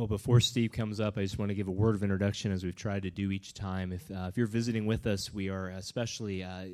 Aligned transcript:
Well, 0.00 0.06
before 0.06 0.40
Steve 0.40 0.72
comes 0.72 0.98
up, 0.98 1.18
I 1.18 1.20
just 1.24 1.38
want 1.38 1.50
to 1.50 1.54
give 1.54 1.68
a 1.68 1.70
word 1.70 1.94
of 1.94 2.02
introduction 2.02 2.52
as 2.52 2.64
we've 2.64 2.74
tried 2.74 3.02
to 3.02 3.10
do 3.10 3.30
each 3.30 3.52
time. 3.52 3.92
If, 3.92 4.10
uh, 4.10 4.28
if 4.28 4.38
you're 4.38 4.46
visiting 4.46 4.86
with 4.86 5.06
us, 5.06 5.30
we 5.30 5.50
are 5.50 5.68
especially 5.68 6.42
uh, 6.42 6.64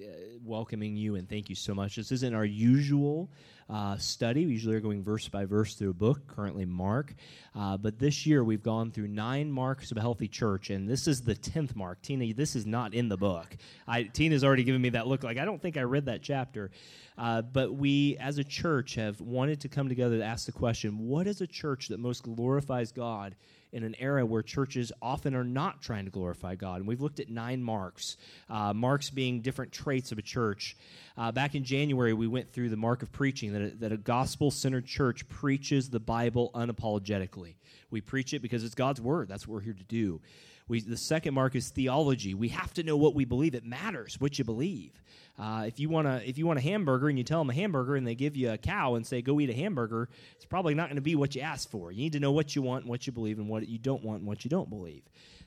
welcoming 0.45 0.95
you 0.95 1.16
and 1.16 1.29
thank 1.29 1.49
you 1.49 1.57
so 1.57 1.75
much. 1.75 1.97
This 1.97 2.12
isn't 2.12 2.35
our 2.37 2.45
usual 2.45 3.29
uh, 3.69 3.97
study. 3.97 4.47
We 4.47 4.52
usually 4.52 4.77
are 4.77 4.80
going 4.80 5.02
verse 5.02 5.29
by 5.29 5.45
verse 5.45 5.74
through 5.74 5.91
a 5.91 5.95
book, 5.95 6.27
currently 6.27 6.65
Mark. 6.65 7.15
Uh, 7.55 7.77
but 7.77 7.98
this 7.98 8.27
year 8.27 8.45
we've 8.45 8.62
gone 8.62 8.91
through 8.91 9.09
nine 9.09 9.51
marks 9.51 9.91
of 9.91 9.97
a 9.97 10.01
healthy 10.01 10.29
church, 10.29 10.70
and 10.70 10.88
this 10.88 11.09
is 11.09 11.23
the 11.23 11.34
10th 11.34 11.74
mark. 11.74 12.01
Tina, 12.02 12.33
this 12.33 12.55
is 12.55 12.66
not 12.66 12.95
in 12.95 13.09
the 13.09 13.16
book. 13.16 13.57
I, 13.88 14.05
Tina's 14.05 14.45
already 14.45 14.65
given 14.65 14.80
me 14.80 14.91
that 14.91 15.07
look 15.07 15.24
like 15.24 15.38
I 15.38 15.45
don't 15.45 15.60
think 15.60 15.77
I 15.77 15.83
read 15.83 16.07
that 16.07 16.23
chapter. 16.23 16.71
Uh, 17.19 17.43
but 17.43 17.74
we, 17.74 18.16
as 18.19 18.38
a 18.38 18.45
church, 18.45 18.95
have 18.97 19.21
wanted 19.21 19.60
to 19.62 19.69
come 19.69 19.88
together 19.88 20.19
to 20.19 20.24
ask 20.24 20.46
the 20.46 20.52
question 20.52 21.07
what 21.09 21.27
is 21.27 21.41
a 21.41 21.46
church 21.46 21.88
that 21.88 21.98
most 21.98 22.23
glorifies 22.23 22.93
God? 22.93 23.35
In 23.77 23.85
an 23.85 23.95
era 23.98 24.25
where 24.25 24.43
churches 24.43 24.91
often 25.03 25.35
are 25.35 25.45
not 25.45 25.82
trying 25.82 26.07
to 26.07 26.10
glorify 26.10 26.55
God. 26.55 26.77
And 26.77 26.88
we've 26.88 27.02
looked 27.02 27.21
at 27.21 27.29
nine 27.29 27.63
marks, 27.63 28.16
uh, 28.49 28.73
marks 28.73 29.10
being 29.10 29.43
different 29.43 29.71
traits 29.71 30.13
of 30.13 30.19
a 30.19 30.23
church. 30.23 30.79
Uh, 31.15 31.30
back 31.30 31.55
in 31.55 31.63
January, 31.63 32.15
we 32.15 32.27
went 32.27 32.51
through 32.54 32.71
the 32.71 32.77
mark 32.77 33.02
of 33.02 33.13
preaching, 33.13 33.52
that 33.52 33.60
a, 33.60 33.69
that 33.77 33.93
a 33.93 33.99
gospel 33.99 34.51
centered 34.51 34.87
church 34.87 35.29
preaches 35.29 35.91
the 35.91 36.01
Bible 36.01 36.51
unapologetically. 36.54 37.57
We 37.91 38.01
preach 38.01 38.32
it 38.32 38.41
because 38.41 38.65
it's 38.65 38.74
God's 38.74 39.01
word, 39.01 39.29
that's 39.29 39.47
what 39.47 39.57
we're 39.57 39.60
here 39.60 39.74
to 39.74 39.85
do. 39.85 40.23
We, 40.69 40.81
the 40.81 40.97
second 40.97 41.35
mark 41.35 41.55
is 41.55 41.69
theology. 41.69 42.35
We 42.35 42.49
have 42.49 42.75
to 42.75 42.83
know 42.83 42.97
what 42.97 43.15
we 43.15 43.25
believe. 43.25 43.55
It 43.55 43.65
matters 43.65 44.21
what 44.21 44.39
you 44.39 44.45
believe. 44.45 45.01
Uh, 45.39 45.65
if 45.67 45.79
you 45.79 45.89
want 45.89 46.09
to, 46.09 46.29
if 46.29 46.39
you 46.39 46.47
want 46.47 46.59
a 46.59 46.63
hamburger 46.63 47.09
and 47.09 47.17
you 47.17 47.23
tell 47.23 47.39
them 47.39 47.51
a 47.51 47.55
hamburger 47.55 47.95
and 47.95 48.07
they 48.07 48.15
give 48.15 48.37
you 48.37 48.51
a 48.51 48.59
cow 48.59 48.95
and 48.95 49.07
say 49.07 49.23
go 49.23 49.39
eat 49.39 49.51
a 49.51 49.55
hamburger, 49.55 50.09
it's 50.35 50.45
probably 50.45 50.75
not 50.75 50.89
going 50.89 50.97
to 50.97 51.03
be 51.03 51.15
what 51.15 51.35
you 51.35 51.43
asked 51.43 51.71
for. 51.71 51.93
You 51.93 51.99
need 51.99 52.15
to 52.15 52.21
know 52.21 52.33
what 52.33 52.57
you 52.57 52.63
want 52.63 52.85
and 52.85 52.91
what 52.91 53.07
you 53.07 53.13
believe 53.13 53.39
and 53.39 53.49
what 53.49 53.69
you 53.69 53.79
don't 53.79 54.03
want 54.03 54.21
and 54.21 54.27
what 54.27 54.45
you 54.45 54.49
don't 54.49 54.69
believe. 54.69 55.03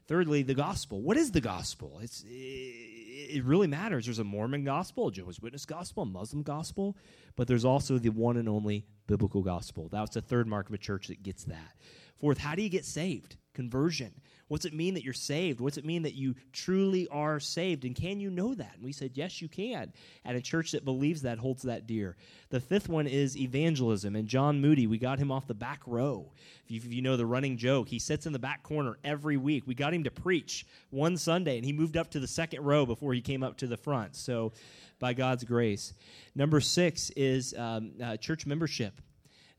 Thirdly, 0.07 0.41
the 0.43 0.53
gospel. 0.53 1.01
What 1.01 1.17
is 1.17 1.31
the 1.31 1.41
gospel? 1.41 1.99
It's 2.01 2.23
it, 2.27 3.43
really 3.43 3.67
matters. 3.67 4.05
There's 4.05 4.19
a 4.19 4.23
Mormon 4.23 4.63
gospel, 4.63 5.07
a 5.07 5.11
Jehovah's 5.11 5.39
Witness 5.39 5.65
gospel, 5.65 6.03
a 6.03 6.05
Muslim 6.05 6.43
gospel, 6.43 6.95
but 7.35 7.47
there's 7.47 7.65
also 7.65 7.97
the 7.97 8.09
one 8.09 8.37
and 8.37 8.47
only 8.47 8.85
biblical 9.07 9.41
gospel. 9.41 9.89
That's 9.91 10.15
the 10.15 10.21
third 10.21 10.47
mark 10.47 10.69
of 10.69 10.73
a 10.73 10.79
church 10.79 11.07
that 11.07 11.23
gets 11.23 11.43
that. 11.45 11.75
Fourth, 12.19 12.37
how 12.37 12.55
do 12.55 12.61
you 12.61 12.69
get 12.69 12.85
saved? 12.85 13.37
Conversion. 13.53 14.13
What's 14.49 14.65
it 14.65 14.73
mean 14.73 14.95
that 14.95 15.03
you're 15.03 15.13
saved? 15.13 15.61
What's 15.61 15.77
it 15.77 15.85
mean 15.85 16.01
that 16.01 16.15
you 16.15 16.35
truly 16.51 17.07
are 17.09 17.39
saved? 17.39 17.85
And 17.85 17.95
can 17.95 18.19
you 18.19 18.29
know 18.29 18.53
that? 18.55 18.73
And 18.75 18.83
we 18.83 18.91
said, 18.91 19.11
yes, 19.13 19.41
you 19.41 19.47
can. 19.47 19.93
And 20.25 20.35
a 20.35 20.41
church 20.41 20.71
that 20.71 20.83
believes 20.83 21.21
that 21.21 21.37
holds 21.37 21.61
that 21.63 21.87
dear. 21.87 22.17
The 22.49 22.59
fifth 22.59 22.89
one 22.89 23.07
is 23.07 23.37
evangelism. 23.37 24.15
And 24.15 24.27
John 24.27 24.59
Moody, 24.59 24.87
we 24.87 24.97
got 24.97 25.19
him 25.19 25.31
off 25.31 25.47
the 25.47 25.53
back 25.53 25.81
row. 25.85 26.31
If 26.65 26.71
you, 26.71 26.81
if 26.83 26.91
you 26.91 27.01
know 27.03 27.15
the 27.15 27.27
running 27.27 27.57
joke, 27.57 27.87
he 27.87 27.99
sits 27.99 28.25
in 28.25 28.33
the 28.33 28.39
back 28.39 28.63
corner 28.63 28.97
every 29.03 29.37
week. 29.37 29.63
We 29.67 29.75
got 29.75 29.93
him 29.93 30.03
to 30.03 30.11
preach 30.11 30.65
one 30.89 31.15
Sunday, 31.15 31.57
and 31.57 31.65
he 31.65 31.71
moved 31.71 31.95
up 31.95 32.09
to 32.11 32.19
the 32.19 32.27
second 32.27 32.63
row 32.63 32.85
before 32.85 33.13
he 33.13 33.21
came 33.21 33.43
up 33.43 33.57
to 33.57 33.67
the 33.67 33.77
front. 33.77 34.15
So, 34.15 34.51
by 34.99 35.13
God's 35.13 35.45
grace. 35.45 35.93
Number 36.35 36.59
six 36.59 37.09
is 37.11 37.53
um, 37.57 37.91
uh, 38.03 38.17
church 38.17 38.45
membership 38.45 38.99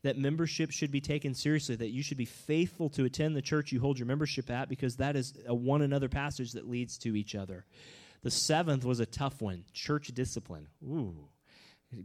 that 0.03 0.17
membership 0.17 0.71
should 0.71 0.91
be 0.91 1.01
taken 1.01 1.33
seriously, 1.33 1.75
that 1.75 1.89
you 1.89 2.03
should 2.03 2.17
be 2.17 2.25
faithful 2.25 2.89
to 2.89 3.05
attend 3.05 3.35
the 3.35 3.41
church 3.41 3.71
you 3.71 3.79
hold 3.79 3.99
your 3.99 4.07
membership 4.07 4.49
at, 4.49 4.69
because 4.69 4.97
that 4.97 5.15
is 5.15 5.33
a 5.47 5.53
one 5.53 5.81
another 5.81 6.09
passage 6.09 6.53
that 6.53 6.69
leads 6.69 6.97
to 6.99 7.15
each 7.15 7.35
other. 7.35 7.65
The 8.23 8.31
seventh 8.31 8.85
was 8.85 8.99
a 8.99 9.05
tough 9.05 9.41
one 9.41 9.65
church 9.73 10.07
discipline. 10.07 10.67
Ooh 10.83 11.30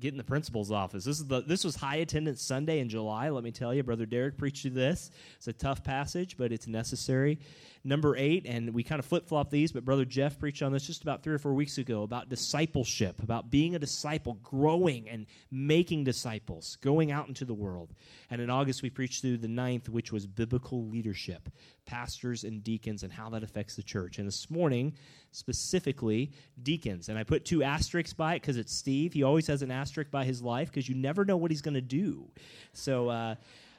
getting 0.00 0.19
the 0.19 0.24
principal's 0.24 0.72
office. 0.72 1.04
This 1.04 1.20
is 1.20 1.26
the 1.26 1.42
this 1.42 1.64
was 1.64 1.76
high 1.76 1.97
attendance 1.97 2.42
Sunday 2.42 2.80
in 2.80 2.88
July. 2.88 3.30
Let 3.30 3.44
me 3.44 3.52
tell 3.52 3.72
you, 3.72 3.82
Brother 3.82 4.06
Derek 4.06 4.36
preached 4.36 4.64
you 4.64 4.70
this. 4.70 5.10
It's 5.36 5.47
a 5.47 5.52
tough 5.52 5.84
passage, 5.84 6.36
but 6.36 6.52
it's 6.52 6.66
necessary. 6.66 7.38
Number 7.84 8.16
eight, 8.16 8.47
and 8.47 8.74
we 8.74 8.82
kind 8.82 8.98
of 8.98 9.06
flip 9.06 9.28
flop 9.28 9.48
these, 9.48 9.70
but 9.70 9.84
Brother 9.84 10.04
Jeff 10.04 10.41
preached 10.41 10.62
on 10.62 10.72
this 10.72 10.86
just 10.86 11.02
about 11.02 11.22
three 11.22 11.34
or 11.34 11.38
four 11.38 11.54
weeks 11.54 11.78
ago 11.78 12.02
about 12.02 12.28
discipleship, 12.28 13.22
about 13.22 13.48
being 13.48 13.76
a 13.76 13.78
disciple, 13.78 14.34
growing 14.42 15.08
and 15.08 15.26
making 15.52 16.03
disciples, 16.03 16.78
going 16.80 17.12
out 17.12 17.28
into 17.28 17.44
the 17.44 17.54
world. 17.54 17.94
And 18.28 18.41
in 18.41 18.50
August, 18.50 18.82
we 18.82 18.91
preached 18.91 19.22
through 19.22 19.38
the 19.38 19.48
ninth, 19.48 19.88
which 19.88 20.10
was 20.10 20.26
biblical 20.26 20.88
leadership, 20.88 21.48
pastors 21.86 22.44
and 22.44 22.62
deacons, 22.62 23.02
and 23.02 23.12
how 23.12 23.30
that 23.30 23.42
affects 23.42 23.76
the 23.76 23.82
church. 23.82 24.19
And 24.19 24.26
this 24.26 24.50
morning, 24.50 24.94
specifically, 25.30 26.32
deacons. 26.62 27.08
And 27.08 27.19
I 27.19 27.24
put 27.24 27.44
two 27.44 27.62
asterisks 27.62 28.12
by 28.12 28.34
it 28.34 28.42
because 28.42 28.56
it's 28.56 28.72
Steve. 28.72 29.12
He 29.12 29.22
always 29.22 29.47
has 29.47 29.62
an 29.62 29.70
asterisk 29.70 30.10
by 30.10 30.24
his 30.24 30.42
life 30.42 30.69
because 30.69 30.88
you 30.88 30.94
never 30.94 31.24
know 31.24 31.36
what 31.36 31.50
he's 31.50 31.62
going 31.62 31.74
to 31.74 31.80
do. 31.80 32.28
So, 32.72 33.08
uh, 33.08 33.36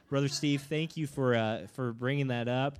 Brother 0.08 0.28
Steve, 0.28 0.62
thank 0.62 0.96
you 0.96 1.06
for, 1.06 1.36
uh, 1.36 1.66
for 1.74 1.92
bringing 1.92 2.28
that 2.28 2.48
up 2.48 2.78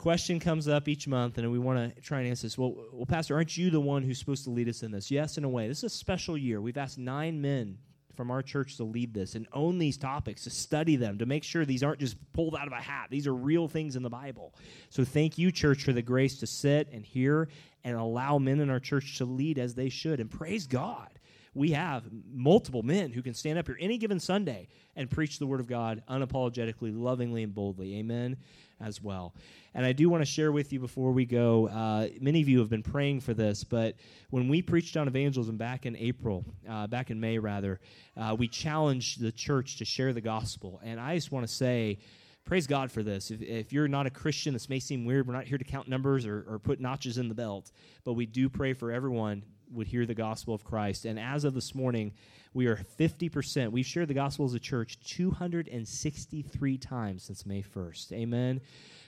question 0.00 0.40
comes 0.40 0.66
up 0.66 0.88
each 0.88 1.06
month, 1.06 1.36
and 1.36 1.52
we 1.52 1.58
want 1.58 1.94
to 1.94 2.00
try 2.00 2.20
and 2.20 2.28
answer 2.28 2.46
this. 2.46 2.56
Well, 2.56 2.74
well, 2.90 3.04
Pastor, 3.04 3.34
aren't 3.34 3.56
you 3.56 3.70
the 3.70 3.80
one 3.80 4.02
who's 4.02 4.18
supposed 4.18 4.44
to 4.44 4.50
lead 4.50 4.66
us 4.66 4.82
in 4.82 4.90
this? 4.90 5.10
Yes, 5.10 5.36
in 5.36 5.44
a 5.44 5.48
way. 5.48 5.68
This 5.68 5.78
is 5.78 5.92
a 5.92 5.96
special 5.96 6.38
year. 6.38 6.60
We've 6.60 6.78
asked 6.78 6.98
nine 6.98 7.42
men 7.42 7.76
from 8.20 8.30
our 8.30 8.42
church 8.42 8.76
to 8.76 8.84
lead 8.84 9.14
this 9.14 9.34
and 9.34 9.46
own 9.54 9.78
these 9.78 9.96
topics, 9.96 10.44
to 10.44 10.50
study 10.50 10.94
them, 10.94 11.16
to 11.16 11.24
make 11.24 11.42
sure 11.42 11.64
these 11.64 11.82
aren't 11.82 12.00
just 12.00 12.18
pulled 12.34 12.54
out 12.54 12.66
of 12.66 12.72
a 12.74 12.76
hat. 12.76 13.06
These 13.08 13.26
are 13.26 13.34
real 13.34 13.66
things 13.66 13.96
in 13.96 14.02
the 14.02 14.10
Bible. 14.10 14.54
So 14.90 15.06
thank 15.06 15.38
you, 15.38 15.50
church, 15.50 15.84
for 15.84 15.94
the 15.94 16.02
grace 16.02 16.38
to 16.40 16.46
sit 16.46 16.90
and 16.92 17.02
hear 17.02 17.48
and 17.82 17.96
allow 17.96 18.36
men 18.36 18.60
in 18.60 18.68
our 18.68 18.78
church 18.78 19.16
to 19.16 19.24
lead 19.24 19.58
as 19.58 19.74
they 19.74 19.88
should. 19.88 20.20
And 20.20 20.30
praise 20.30 20.66
God 20.66 21.08
we 21.54 21.72
have 21.72 22.04
multiple 22.32 22.82
men 22.82 23.12
who 23.12 23.22
can 23.22 23.34
stand 23.34 23.58
up 23.58 23.66
here 23.66 23.76
any 23.80 23.98
given 23.98 24.20
Sunday 24.20 24.68
and 24.94 25.10
preach 25.10 25.38
the 25.38 25.46
Word 25.46 25.60
of 25.60 25.66
God 25.66 26.02
unapologetically, 26.08 26.96
lovingly, 26.96 27.42
and 27.42 27.54
boldly. 27.54 27.96
Amen. 27.96 28.36
As 28.80 29.02
well. 29.02 29.34
And 29.74 29.84
I 29.84 29.92
do 29.92 30.08
want 30.08 30.22
to 30.22 30.26
share 30.26 30.52
with 30.52 30.72
you 30.72 30.80
before 30.80 31.12
we 31.12 31.26
go. 31.26 31.68
Uh, 31.68 32.08
many 32.18 32.40
of 32.40 32.48
you 32.48 32.60
have 32.60 32.70
been 32.70 32.82
praying 32.82 33.20
for 33.20 33.34
this, 33.34 33.62
but 33.62 33.96
when 34.30 34.48
we 34.48 34.62
preached 34.62 34.96
on 34.96 35.06
evangelism 35.06 35.58
back 35.58 35.84
in 35.84 35.94
April, 35.96 36.46
uh, 36.66 36.86
back 36.86 37.10
in 37.10 37.20
May 37.20 37.38
rather, 37.38 37.78
uh, 38.16 38.34
we 38.38 38.48
challenged 38.48 39.20
the 39.20 39.32
church 39.32 39.76
to 39.76 39.84
share 39.84 40.14
the 40.14 40.20
gospel. 40.22 40.80
And 40.82 40.98
I 40.98 41.14
just 41.14 41.30
want 41.30 41.46
to 41.46 41.52
say, 41.52 41.98
praise 42.44 42.66
God 42.66 42.90
for 42.90 43.02
this. 43.02 43.30
If, 43.30 43.42
if, 43.42 43.72
you're 43.72 43.86
not 43.86 44.06
a 44.06 44.10
Christian, 44.10 44.54
this 44.54 44.70
may 44.70 44.80
seem 44.80 45.04
weird. 45.04 45.26
We're 45.26 45.34
not 45.34 45.44
here 45.44 45.58
to 45.58 45.64
count 45.64 45.86
numbers 45.86 46.24
or, 46.24 46.44
or 46.48 46.58
put 46.58 46.80
notches 46.80 47.18
in 47.18 47.28
the 47.28 47.34
belt, 47.34 47.70
but 48.04 48.14
we 48.14 48.24
do 48.24 48.48
pray 48.48 48.72
for 48.72 48.90
everyone 48.90 49.44
would 49.72 49.86
hear 49.86 50.06
the 50.06 50.14
gospel 50.14 50.54
of 50.54 50.64
Christ. 50.64 51.04
And 51.04 51.18
as 51.18 51.44
of 51.44 51.54
this 51.54 51.74
morning, 51.74 52.12
we 52.52 52.66
are 52.66 52.76
50%. 52.76 53.70
We've 53.70 53.86
shared 53.86 54.08
the 54.08 54.14
gospel 54.14 54.44
as 54.44 54.54
a 54.54 54.58
church 54.58 54.98
263 55.04 56.78
times 56.78 57.22
since 57.24 57.46
May 57.46 57.62
1st. 57.62 58.12
Amen. 58.12 58.60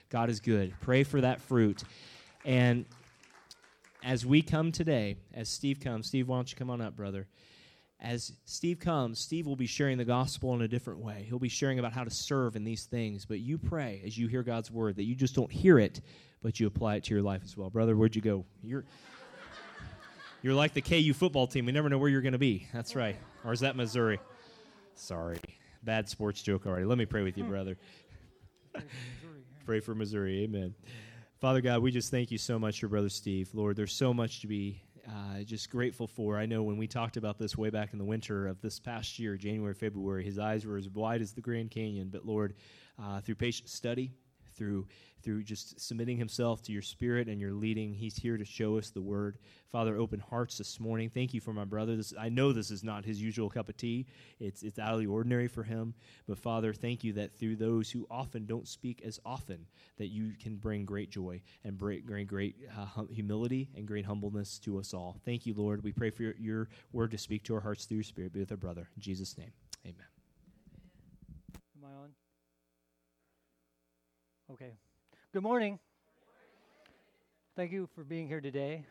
God 0.09 0.29
is 0.29 0.39
good. 0.39 0.73
Pray 0.79 1.03
for 1.03 1.21
that 1.21 1.41
fruit. 1.41 1.83
And 2.45 2.85
as 4.03 4.25
we 4.25 4.41
come 4.41 4.71
today, 4.71 5.17
as 5.33 5.49
Steve 5.49 5.79
comes, 5.79 6.07
Steve, 6.07 6.27
why 6.27 6.37
don't 6.37 6.51
you 6.51 6.57
come 6.57 6.69
on 6.69 6.81
up, 6.81 6.95
brother? 6.95 7.27
As 7.99 8.33
Steve 8.45 8.79
comes, 8.79 9.17
Steve 9.19 9.47
will 9.47 9.55
be 9.55 9.65
sharing 9.65 9.97
the 9.97 10.05
gospel 10.05 10.53
in 10.55 10.61
a 10.61 10.67
different 10.67 10.99
way. 10.99 11.25
He'll 11.27 11.39
be 11.39 11.47
sharing 11.47 11.79
about 11.79 11.93
how 11.93 12.03
to 12.03 12.09
serve 12.09 12.57
in 12.57 12.63
these 12.65 12.83
things. 12.83 13.25
But 13.25 13.39
you 13.39 13.57
pray 13.57 14.01
as 14.05 14.17
you 14.17 14.27
hear 14.27 14.43
God's 14.43 14.69
word 14.69 14.97
that 14.97 15.03
you 15.03 15.15
just 15.15 15.35
don't 15.35 15.51
hear 15.51 15.79
it, 15.79 16.01
but 16.41 16.59
you 16.59 16.67
apply 16.67 16.95
it 16.95 17.05
to 17.05 17.13
your 17.13 17.23
life 17.23 17.41
as 17.45 17.55
well. 17.55 17.69
Brother, 17.69 17.95
where'd 17.95 18.15
you 18.15 18.21
go? 18.21 18.45
You're. 18.61 18.83
You're 20.43 20.53
like 20.53 20.73
the 20.73 20.81
KU 20.81 21.13
football 21.13 21.47
team. 21.47 21.65
We 21.65 21.71
never 21.71 21.87
know 21.87 21.97
where 21.97 22.09
you're 22.09 22.21
going 22.21 22.33
to 22.33 22.37
be. 22.37 22.67
That's 22.73 22.97
right. 22.97 23.15
Or 23.45 23.53
is 23.53 23.61
that 23.61 23.77
Missouri? 23.77 24.19
Sorry. 24.93 25.39
Bad 25.83 26.09
sports 26.09 26.43
joke 26.43 26.65
already. 26.67 26.83
Let 26.83 26.97
me 26.97 27.05
pray 27.05 27.23
with 27.23 27.37
you, 27.37 27.45
brother. 27.45 27.77
pray 29.65 29.79
for 29.79 29.95
Missouri. 29.95 30.43
Amen. 30.43 30.75
Father 31.39 31.61
God, 31.61 31.81
we 31.81 31.91
just 31.91 32.11
thank 32.11 32.29
you 32.29 32.37
so 32.37 32.59
much 32.59 32.81
for 32.81 32.89
Brother 32.89 33.07
Steve. 33.07 33.51
Lord, 33.53 33.77
there's 33.77 33.93
so 33.93 34.13
much 34.13 34.41
to 34.41 34.47
be 34.47 34.81
uh, 35.07 35.43
just 35.43 35.69
grateful 35.69 36.07
for. 36.07 36.37
I 36.37 36.45
know 36.45 36.61
when 36.61 36.75
we 36.75 36.87
talked 36.87 37.15
about 37.15 37.39
this 37.39 37.57
way 37.57 37.69
back 37.69 37.93
in 37.93 37.97
the 37.97 38.03
winter 38.03 38.45
of 38.47 38.59
this 38.59 38.81
past 38.81 39.17
year, 39.19 39.37
January, 39.37 39.73
February, 39.73 40.25
his 40.25 40.39
eyes 40.39 40.65
were 40.65 40.75
as 40.75 40.89
wide 40.89 41.21
as 41.21 41.31
the 41.31 41.41
Grand 41.41 41.71
Canyon. 41.71 42.09
But 42.11 42.25
Lord, 42.25 42.55
uh, 43.01 43.21
through 43.21 43.35
patient 43.35 43.69
study, 43.69 44.11
through 44.55 44.87
through 45.23 45.43
just 45.43 45.79
submitting 45.79 46.17
himself 46.17 46.61
to 46.63 46.71
your 46.71 46.81
spirit 46.81 47.27
and 47.27 47.39
your 47.39 47.53
leading. 47.53 47.93
He's 47.93 48.15
here 48.15 48.37
to 48.37 48.45
show 48.45 48.77
us 48.77 48.89
the 48.89 49.01
word. 49.01 49.37
Father, 49.71 49.97
open 49.97 50.19
hearts 50.19 50.57
this 50.57 50.79
morning. 50.79 51.09
Thank 51.09 51.33
you 51.33 51.41
for 51.41 51.53
my 51.53 51.65
brother. 51.65 51.95
This, 51.95 52.13
I 52.19 52.29
know 52.29 52.51
this 52.51 52.69
is 52.69 52.83
not 52.83 53.05
his 53.05 53.21
usual 53.21 53.49
cup 53.49 53.69
of 53.69 53.77
tea. 53.77 54.05
It's 54.39 54.63
it's 54.63 54.79
out 54.79 54.93
of 54.93 54.99
the 54.99 55.07
ordinary 55.07 55.47
for 55.47 55.63
him. 55.63 55.93
But 56.27 56.37
Father, 56.37 56.73
thank 56.73 57.03
you 57.03 57.13
that 57.13 57.37
through 57.37 57.55
those 57.55 57.89
who 57.89 58.05
often 58.11 58.45
don't 58.45 58.67
speak 58.67 59.01
as 59.03 59.19
often, 59.25 59.65
that 59.97 60.07
you 60.07 60.33
can 60.39 60.57
bring 60.57 60.85
great 60.85 61.09
joy 61.09 61.41
and 61.63 61.77
bring 61.77 62.01
great, 62.05 62.27
great 62.27 62.55
uh, 62.77 63.03
humility 63.11 63.69
and 63.75 63.87
great 63.87 64.05
humbleness 64.05 64.59
to 64.59 64.77
us 64.77 64.93
all. 64.93 65.17
Thank 65.25 65.45
you, 65.45 65.53
Lord. 65.53 65.83
We 65.83 65.91
pray 65.91 66.09
for 66.09 66.23
your, 66.23 66.35
your 66.37 66.69
word 66.91 67.11
to 67.11 67.17
speak 67.17 67.43
to 67.45 67.55
our 67.55 67.61
hearts 67.61 67.85
through 67.85 67.97
your 67.97 68.03
spirit. 68.03 68.33
Be 68.33 68.39
with 68.39 68.51
our 68.51 68.57
brother. 68.57 68.89
In 68.95 69.01
Jesus' 69.01 69.37
name, 69.37 69.51
amen. 69.85 70.05
Am 71.77 71.85
I 71.85 72.03
on? 72.03 72.09
Okay. 74.51 74.73
Good 75.33 75.41
morning. 75.41 75.79
Thank 77.55 77.71
you 77.71 77.89
for 77.95 78.03
being 78.03 78.27
here 78.27 78.39
today. 78.39 78.85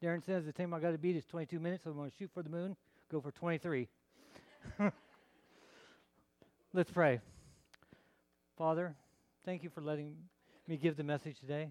Darren 0.00 0.24
says 0.24 0.44
the 0.44 0.52
time 0.52 0.72
I 0.72 0.78
got 0.78 0.92
to 0.92 0.98
beat 0.98 1.16
is 1.16 1.24
22 1.24 1.58
minutes, 1.58 1.82
so 1.82 1.90
I'm 1.90 1.96
going 1.96 2.12
to 2.12 2.16
shoot 2.16 2.30
for 2.32 2.44
the 2.44 2.48
moon, 2.48 2.76
go 3.10 3.20
for 3.20 3.32
23. 3.32 3.88
Let's 6.72 6.92
pray. 6.92 7.18
Father, 8.56 8.94
thank 9.44 9.64
you 9.64 9.68
for 9.68 9.80
letting 9.80 10.14
me 10.68 10.76
give 10.76 10.96
the 10.96 11.02
message 11.02 11.40
today. 11.40 11.70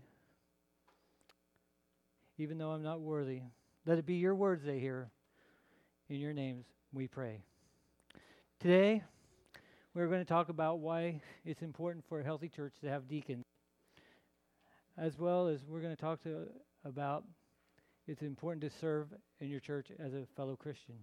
Even 2.37 2.57
though 2.57 2.71
I'm 2.71 2.83
not 2.83 2.99
worthy, 2.99 3.43
let 3.85 3.99
it 3.99 4.05
be 4.05 4.15
your 4.15 4.35
words 4.35 4.65
they 4.65 4.79
hear. 4.79 5.11
In 6.09 6.17
your 6.17 6.33
names 6.33 6.65
we 6.91 7.07
pray. 7.07 7.39
Today, 8.59 9.01
we're 9.93 10.07
going 10.07 10.19
to 10.19 10.25
talk 10.25 10.49
about 10.49 10.79
why 10.79 11.21
it's 11.45 11.61
important 11.61 12.03
for 12.09 12.19
a 12.19 12.23
healthy 12.25 12.49
church 12.49 12.73
to 12.81 12.89
have 12.89 13.07
deacons 13.07 13.45
as 14.97 15.17
well 15.17 15.47
as 15.47 15.65
we're 15.67 15.81
going 15.81 15.95
to 15.95 16.01
talk 16.01 16.21
to 16.23 16.47
about 16.85 17.23
it's 18.07 18.21
important 18.21 18.61
to 18.63 18.79
serve 18.79 19.07
in 19.39 19.47
your 19.47 19.61
church 19.61 19.87
as 19.97 20.13
a 20.13 20.25
fellow 20.35 20.57
Christian, 20.57 20.95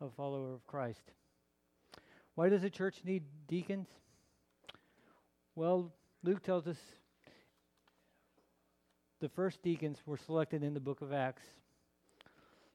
a 0.00 0.10
follower 0.10 0.52
of 0.52 0.66
Christ. 0.66 1.00
Why 2.34 2.50
does 2.50 2.62
a 2.62 2.70
church 2.70 2.96
need 3.04 3.22
deacons? 3.48 3.88
Well, 5.54 5.92
Luke 6.22 6.42
tells 6.42 6.66
us 6.66 6.76
the 9.20 9.30
first 9.30 9.62
deacons 9.62 9.98
were 10.04 10.18
selected 10.18 10.62
in 10.62 10.74
the 10.74 10.80
book 10.80 11.00
of 11.00 11.12
Acts. 11.12 11.44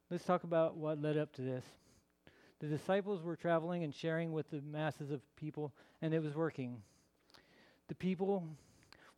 Let's 0.09 0.25
talk 0.25 0.43
about 0.43 0.75
what 0.75 0.99
led 0.99 1.17
up 1.17 1.31
to 1.33 1.43
this. 1.43 1.63
The 2.59 2.67
disciples 2.67 3.21
were 3.21 3.35
traveling 3.35 3.83
and 3.83 3.93
sharing 3.93 4.31
with 4.31 4.49
the 4.49 4.61
masses 4.61 5.11
of 5.11 5.21
people, 5.35 5.71
and 6.01 6.13
it 6.15 6.23
was 6.23 6.35
working. 6.35 6.81
The 7.89 7.95
people 7.95 8.43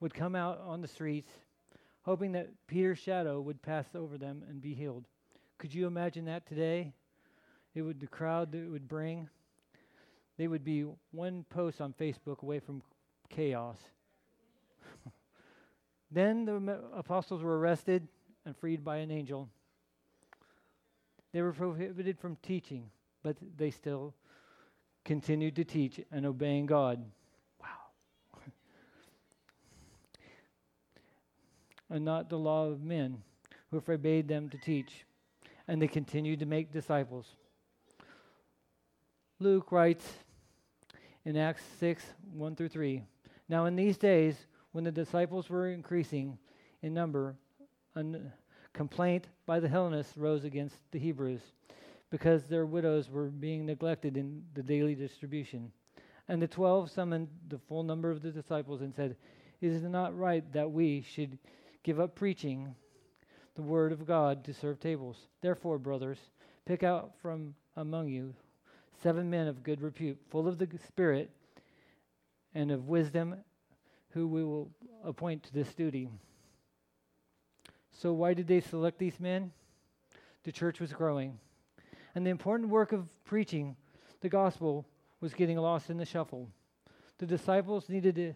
would 0.02 0.14
come 0.14 0.36
out 0.36 0.60
on 0.66 0.82
the 0.82 0.88
streets, 0.88 1.30
hoping 2.02 2.34
that 2.34 2.50
Peter's 2.68 3.00
shadow 3.00 3.40
would 3.40 3.62
pass 3.62 3.86
over 3.96 4.18
them 4.18 4.44
and 4.50 4.62
be 4.62 4.74
healed. 4.74 5.06
Could 5.60 5.74
you 5.74 5.88
imagine 5.88 6.26
that 6.26 6.46
today? 6.48 6.92
It 7.74 7.84
would 7.84 8.02
the 8.02 8.08
crowd 8.08 8.52
that 8.52 8.58
it 8.58 8.68
would 8.68 8.90
bring. 8.90 9.30
They 10.38 10.48
would 10.48 10.64
be 10.64 10.86
one 11.12 11.46
post 11.50 11.80
on 11.80 11.94
Facebook 11.94 12.42
away 12.42 12.60
from 12.60 12.82
chaos. 13.30 13.78
then 16.12 16.46
the 16.46 16.80
apostles 16.94 17.44
were 17.44 17.60
arrested 17.60 18.08
and 18.46 18.58
freed 18.58 18.84
by 18.84 18.98
an 18.98 19.12
angel. 19.12 19.48
They 21.32 21.42
were 21.42 21.54
prohibited 21.54 22.20
from 22.20 22.38
teaching, 22.38 22.90
but 23.24 23.38
they 23.56 23.72
still 23.72 24.16
continued 25.06 25.56
to 25.56 25.64
teach 25.64 26.00
and 26.12 26.26
obeying 26.26 26.66
God. 26.66 27.06
And 31.92 32.06
not 32.06 32.30
the 32.30 32.38
law 32.38 32.68
of 32.68 32.82
men, 32.82 33.22
who 33.70 33.80
forbade 33.80 34.28
them 34.28 34.50
to 34.50 34.58
teach. 34.58 35.06
And 35.68 35.82
they 35.82 35.88
continued 35.88 36.40
to 36.40 36.46
make 36.46 36.74
disciples. 36.74 37.28
Luke 39.40 39.72
writes 39.72 40.06
in 41.26 41.38
Acts 41.38 41.64
6 41.80 42.04
1 42.34 42.56
through 42.56 42.70
3 42.70 43.04
Now, 43.50 43.66
in 43.66 43.76
these 43.76 43.98
days, 43.98 44.36
when 44.72 44.84
the 44.84 44.92
disciples 44.92 45.50
were 45.50 45.70
increasing 45.70 46.38
in 46.82 46.94
number, 46.94 47.36
a 47.96 48.04
complaint 48.74 49.28
by 49.46 49.60
the 49.60 49.68
Hellenists 49.68 50.18
rose 50.18 50.44
against 50.44 50.78
the 50.92 51.00
Hebrews 51.00 51.42
because 52.10 52.44
their 52.44 52.66
widows 52.66 53.10
were 53.10 53.28
being 53.28 53.66
neglected 53.66 54.18
in 54.18 54.44
the 54.54 54.64
daily 54.64 54.96
distribution. 54.96 55.72
And 56.28 56.42
the 56.42 56.48
twelve 56.48 56.92
summoned 56.92 57.28
the 57.50 57.60
full 57.60 57.84
number 57.84 58.12
of 58.12 58.22
the 58.22 58.32
disciples 58.32 58.82
and 58.82 58.94
said, 58.94 59.16
Is 59.60 59.84
it 59.84 59.90
not 59.90 60.18
right 60.18 60.44
that 60.54 60.72
we 60.72 61.02
should 61.02 61.38
give 61.84 62.00
up 62.00 62.16
preaching 62.16 62.76
the 63.56 63.62
word 63.62 63.92
of 63.92 64.08
God 64.08 64.44
to 64.46 64.54
serve 64.54 64.80
tables. 64.80 65.28
Therefore, 65.42 65.78
brothers, 65.78 66.20
pick 66.66 66.84
out 66.84 67.12
from 67.22 67.56
among 67.76 68.08
you 68.08 68.34
seven 69.02 69.30
men 69.30 69.48
of 69.48 69.64
good 69.64 69.82
repute, 69.82 70.20
full 70.30 70.48
of 70.48 70.58
the 70.58 70.68
Spirit 70.88 71.32
and 72.54 72.72
of 72.72 72.88
wisdom, 72.88 73.36
who 74.12 74.28
we 74.28 74.44
will 74.44 74.70
appoint 75.04 75.44
to 75.44 75.54
this 75.54 75.74
duty. 75.74 76.10
So, 77.92 78.14
why 78.14 78.34
did 78.34 78.48
they 78.48 78.62
select 78.62 79.00
these 79.00 79.20
men? 79.20 79.52
The 80.44 80.52
church 80.52 80.80
was 80.80 80.94
growing. 80.94 81.40
And 82.14 82.26
the 82.26 82.32
important 82.32 82.70
work 82.70 82.92
of 82.92 83.08
preaching 83.24 83.76
the 84.22 84.30
gospel 84.30 84.86
was 85.20 85.34
getting 85.34 85.58
lost 85.58 85.90
in 85.90 85.98
the 85.98 86.06
shuffle. 86.06 86.50
The 87.20 87.26
disciples 87.26 87.90
needed 87.90 88.16
to 88.16 88.34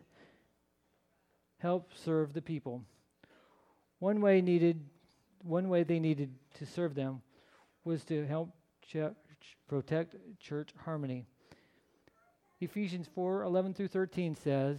help 1.59 1.91
serve 1.95 2.33
the 2.33 2.41
people. 2.41 2.83
One 4.05 4.21
way 4.21 4.39
needed, 4.39 4.85
one 5.41 5.67
way 5.67 5.81
they 5.81 5.99
needed 5.99 6.29
to 6.59 6.65
serve 6.67 6.93
them 6.93 7.23
was 7.85 8.05
to 8.05 8.23
help 8.27 8.51
ch- 8.83 8.97
protect 9.67 10.15
church 10.39 10.69
harmony. 10.85 11.25
Ephesians 12.61 13.09
4 13.15 13.41
11 13.41 13.73
through 13.73 13.87
13 13.87 14.35
says, 14.35 14.77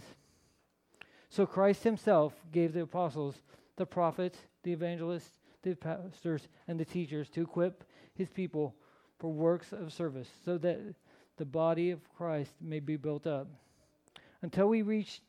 So 1.27 1.45
Christ 1.45 1.83
himself 1.83 2.35
gave 2.53 2.71
the 2.71 2.83
apostles, 2.83 3.35
the 3.75 3.85
prophets, 3.85 4.37
the 4.63 4.71
evangelists, 4.71 5.33
the 5.61 5.75
pastors, 5.75 6.47
and 6.69 6.79
the 6.79 6.85
teachers 6.85 7.27
to 7.31 7.41
equip 7.41 7.83
his 8.13 8.29
people 8.29 8.75
for 9.19 9.29
works 9.29 9.73
of 9.73 9.91
service, 9.91 10.29
so 10.45 10.57
that 10.59 10.79
the 11.35 11.43
body 11.43 11.91
of 11.91 11.99
Christ 12.15 12.53
may 12.61 12.79
be 12.79 12.95
built 12.95 13.27
up. 13.27 13.49
Until 14.41 14.69
we 14.69 14.83
reach 14.83 15.19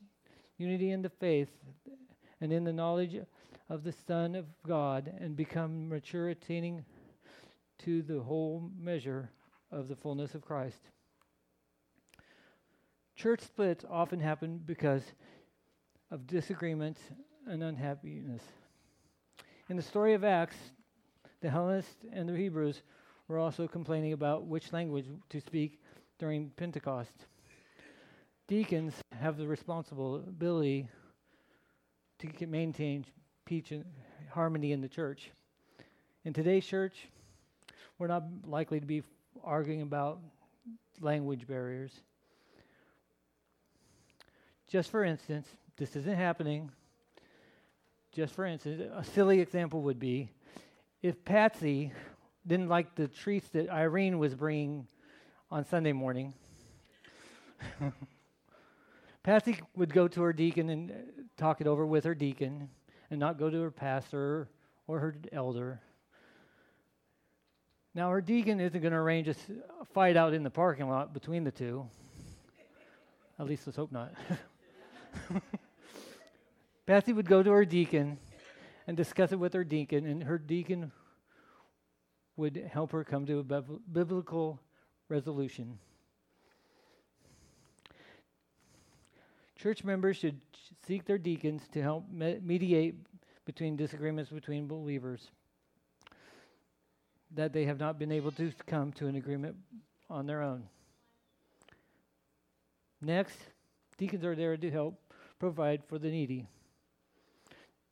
unity 0.57 0.91
in 0.91 1.01
the 1.01 1.09
faith 1.09 1.49
and 2.39 2.53
in 2.53 2.63
the 2.63 2.71
knowledge 2.71 3.19
of 3.69 3.83
the 3.83 3.93
Son 4.07 4.35
of 4.35 4.45
God 4.67 5.13
and 5.19 5.35
become 5.35 5.87
mature, 5.87 6.29
attaining 6.29 6.83
to 7.79 8.01
the 8.01 8.19
whole 8.19 8.69
measure 8.77 9.29
of 9.71 9.87
the 9.87 9.95
fullness 9.95 10.33
of 10.33 10.41
Christ. 10.41 10.89
Church 13.15 13.41
splits 13.41 13.85
often 13.89 14.19
happen 14.19 14.59
because 14.65 15.03
of 16.09 16.25
disagreements 16.25 16.99
and 17.45 17.61
unhappiness. 17.61 18.41
In 19.69 19.75
the 19.75 19.83
story 19.83 20.13
of 20.13 20.23
Acts, 20.23 20.57
the 21.41 21.49
Hellenists 21.49 22.05
and 22.11 22.27
the 22.27 22.35
Hebrews 22.35 22.81
were 23.27 23.37
also 23.37 23.67
complaining 23.67 24.13
about 24.13 24.47
which 24.47 24.73
language 24.73 25.05
to 25.29 25.39
speak 25.39 25.79
during 26.17 26.49
Pentecost. 26.57 27.27
Deacons 28.47 28.95
have 29.11 29.37
the 29.37 29.47
responsibility 29.47 30.89
to 32.17 32.47
maintain 32.47 33.05
and 33.49 33.83
harmony 34.29 34.73
in 34.73 34.81
the 34.81 34.87
church. 34.87 35.31
In 36.23 36.33
today's 36.33 36.67
church, 36.67 37.07
we're 37.97 38.05
not 38.05 38.23
likely 38.45 38.79
to 38.79 38.85
be 38.85 39.01
arguing 39.43 39.81
about 39.81 40.19
language 41.01 41.47
barriers. 41.47 41.91
Just 44.67 44.91
for 44.91 45.03
instance, 45.03 45.47
this 45.77 45.95
isn't 45.95 46.15
happening. 46.15 46.69
Just 48.11 48.35
for 48.35 48.45
instance, 48.45 48.83
a 48.95 49.03
silly 49.03 49.39
example 49.39 49.81
would 49.81 49.99
be 49.99 50.29
if 51.01 51.25
Patsy 51.25 51.91
didn't 52.45 52.69
like 52.69 52.93
the 52.93 53.07
treats 53.07 53.47
that 53.49 53.67
Irene 53.69 54.19
was 54.19 54.35
bringing 54.35 54.85
on 55.49 55.65
Sunday 55.65 55.93
morning. 55.93 56.35
Patsy 59.23 59.57
would 59.75 59.91
go 59.91 60.07
to 60.07 60.21
her 60.21 60.33
deacon 60.33 60.69
and 60.69 60.91
talk 61.35 61.61
it 61.61 61.67
over 61.67 61.83
with 61.83 62.03
her 62.03 62.13
deacon 62.13 62.69
and 63.09 63.19
not 63.19 63.39
go 63.39 63.49
to 63.49 63.61
her 63.61 63.71
pastor 63.71 64.49
or 64.87 64.99
her 64.99 65.15
elder. 65.31 65.81
Now, 67.95 68.11
her 68.11 68.21
deacon 68.21 68.59
isn't 68.59 68.79
going 68.79 68.91
to 68.91 68.97
arrange 68.97 69.27
a 69.27 69.35
fight 69.93 70.15
out 70.15 70.33
in 70.33 70.43
the 70.43 70.49
parking 70.49 70.87
lot 70.87 71.13
between 71.13 71.43
the 71.43 71.51
two. 71.51 71.87
At 73.39 73.47
least 73.47 73.65
let's 73.65 73.77
hope 73.77 73.91
not. 73.91 74.13
Patsy 76.85 77.13
would 77.13 77.27
go 77.27 77.41
to 77.41 77.51
her 77.51 77.65
deacon 77.65 78.17
and 78.87 78.97
discuss 78.97 79.31
it 79.31 79.39
with 79.39 79.53
her 79.53 79.63
deacon, 79.63 80.05
and 80.05 80.23
her 80.23 80.37
deacon 80.37 80.91
would 82.35 82.69
help 82.71 82.91
her 82.91 83.03
come 83.03 83.25
to 83.25 83.39
a 83.39 83.43
biblical 83.91 84.59
resolution. 85.07 85.77
Church 89.59 89.83
members 89.83 90.15
should 90.15 90.39
seek 90.87 91.03
their 91.03 91.17
deacons 91.17 91.61
to 91.73 91.81
help 91.81 92.05
mediate 92.09 92.95
between 93.43 93.75
disagreements 93.75 94.31
between 94.31 94.67
believers 94.67 95.31
that 97.35 97.51
they 97.51 97.65
have 97.65 97.77
not 97.77 97.99
been 97.99 98.11
able 98.11 98.31
to 98.31 98.53
come 98.65 98.93
to 98.93 99.07
an 99.07 99.15
agreement 99.15 99.57
on 100.09 100.25
their 100.25 100.41
own. 100.41 100.63
Next, 103.01 103.37
deacons 103.97 104.23
are 104.23 104.35
there 104.35 104.55
to 104.55 104.71
help 104.71 104.97
provide 105.39 105.83
for 105.83 105.99
the 105.99 106.09
needy. 106.09 106.47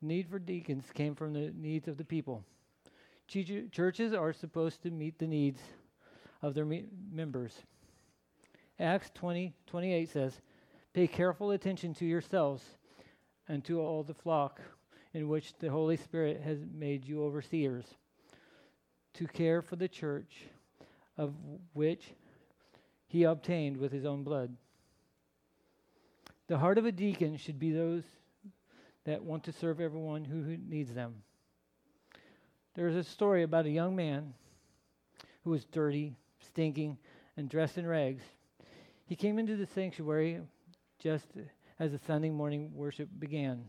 need 0.00 0.26
for 0.28 0.38
deacons 0.38 0.86
came 0.94 1.14
from 1.14 1.34
the 1.34 1.52
needs 1.54 1.86
of 1.86 1.98
the 1.98 2.04
people. 2.04 2.44
Churches 3.26 4.14
are 4.14 4.32
supposed 4.32 4.82
to 4.82 4.90
meet 4.90 5.18
the 5.18 5.26
needs 5.26 5.60
of 6.40 6.54
their 6.54 6.64
me- 6.64 6.86
members. 7.12 7.52
Acts 8.80 9.10
20 9.14 9.52
28 9.66 10.08
says, 10.08 10.40
Pay 10.98 11.06
careful 11.06 11.52
attention 11.52 11.94
to 11.94 12.04
yourselves 12.04 12.64
and 13.46 13.64
to 13.64 13.80
all 13.80 14.02
the 14.02 14.14
flock 14.14 14.60
in 15.14 15.28
which 15.28 15.56
the 15.60 15.70
Holy 15.70 15.96
Spirit 15.96 16.40
has 16.40 16.58
made 16.74 17.04
you 17.04 17.22
overseers, 17.22 17.84
to 19.14 19.28
care 19.28 19.62
for 19.62 19.76
the 19.76 19.86
church 19.86 20.46
of 21.16 21.34
which 21.72 22.14
he 23.06 23.22
obtained 23.22 23.76
with 23.76 23.92
his 23.92 24.04
own 24.04 24.24
blood. 24.24 24.56
The 26.48 26.58
heart 26.58 26.78
of 26.78 26.84
a 26.84 26.90
deacon 26.90 27.36
should 27.36 27.60
be 27.60 27.70
those 27.70 28.02
that 29.04 29.22
want 29.22 29.44
to 29.44 29.52
serve 29.52 29.80
everyone 29.80 30.24
who 30.24 30.56
needs 30.56 30.92
them. 30.92 31.22
There's 32.74 32.96
a 32.96 33.04
story 33.04 33.44
about 33.44 33.66
a 33.66 33.70
young 33.70 33.94
man 33.94 34.34
who 35.44 35.50
was 35.50 35.64
dirty, 35.64 36.16
stinking, 36.40 36.98
and 37.36 37.48
dressed 37.48 37.78
in 37.78 37.86
rags. 37.86 38.24
He 39.06 39.14
came 39.14 39.38
into 39.38 39.54
the 39.54 39.66
sanctuary 39.66 40.40
just 40.98 41.26
as 41.78 41.92
the 41.92 41.98
Sunday 41.98 42.30
morning 42.30 42.72
worship 42.74 43.08
began. 43.18 43.64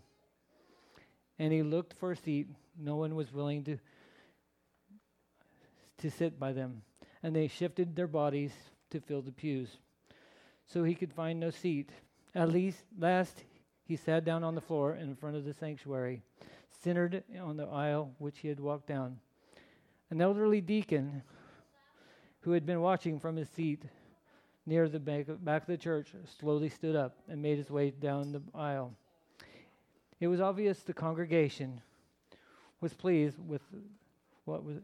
And 1.37 1.53
he 1.53 1.63
looked 1.63 1.93
for 1.93 2.11
a 2.11 2.17
seat. 2.17 2.47
No 2.77 2.95
one 2.95 3.15
was 3.15 3.31
willing 3.31 3.63
to, 3.65 3.77
to 5.99 6.11
sit 6.11 6.39
by 6.39 6.51
them. 6.51 6.81
And 7.23 7.35
they 7.35 7.47
shifted 7.47 7.95
their 7.95 8.07
bodies 8.07 8.51
to 8.91 8.99
fill 8.99 9.21
the 9.21 9.31
pews. 9.31 9.69
So 10.65 10.83
he 10.83 10.95
could 10.95 11.13
find 11.13 11.39
no 11.39 11.49
seat. 11.49 11.89
At 12.35 12.49
least 12.49 12.79
last 12.97 13.43
he 13.83 13.95
sat 13.95 14.25
down 14.25 14.43
on 14.43 14.55
the 14.55 14.61
floor 14.61 14.95
in 14.95 15.15
front 15.15 15.35
of 15.35 15.45
the 15.45 15.53
sanctuary, 15.53 16.21
centered 16.83 17.23
on 17.41 17.57
the 17.57 17.67
aisle 17.67 18.11
which 18.17 18.39
he 18.39 18.47
had 18.47 18.59
walked 18.59 18.87
down. 18.87 19.19
An 20.11 20.21
elderly 20.21 20.61
deacon 20.61 21.23
who 22.41 22.51
had 22.51 22.65
been 22.65 22.81
watching 22.81 23.19
from 23.19 23.35
his 23.35 23.49
seat 23.49 23.83
near 24.69 24.87
the 24.87 24.99
back 24.99 25.27
of, 25.27 25.65
the 25.65 25.77
church 25.77 26.09
slowly 26.39 26.69
stood 26.69 26.95
up 26.95 27.17
and 27.27 27.41
made 27.41 27.57
his 27.57 27.71
way 27.71 27.89
down 27.89 28.31
the 28.31 28.41
aisle. 28.53 28.93
It 30.19 30.27
was 30.27 30.39
obvious 30.39 30.79
the 30.79 30.93
congregation 30.93 31.81
was 32.79 32.93
pleased 32.93 33.37
with 33.39 33.63
what 34.45 34.63
was 34.63 34.77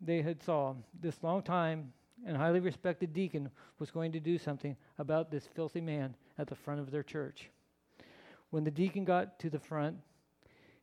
they 0.00 0.22
had 0.22 0.42
saw. 0.42 0.74
This 1.00 1.22
long 1.22 1.42
time 1.42 1.92
and 2.24 2.36
highly 2.36 2.60
respected 2.60 3.12
deacon 3.12 3.50
was 3.78 3.90
going 3.90 4.12
to 4.12 4.20
do 4.20 4.38
something 4.38 4.76
about 4.98 5.30
this 5.30 5.46
filthy 5.46 5.80
man 5.80 6.14
at 6.38 6.46
the 6.46 6.54
front 6.54 6.80
of 6.80 6.90
their 6.90 7.02
church. 7.02 7.50
When 8.50 8.64
the 8.64 8.70
deacon 8.70 9.04
got 9.04 9.38
to 9.40 9.50
the 9.50 9.58
front, 9.58 9.96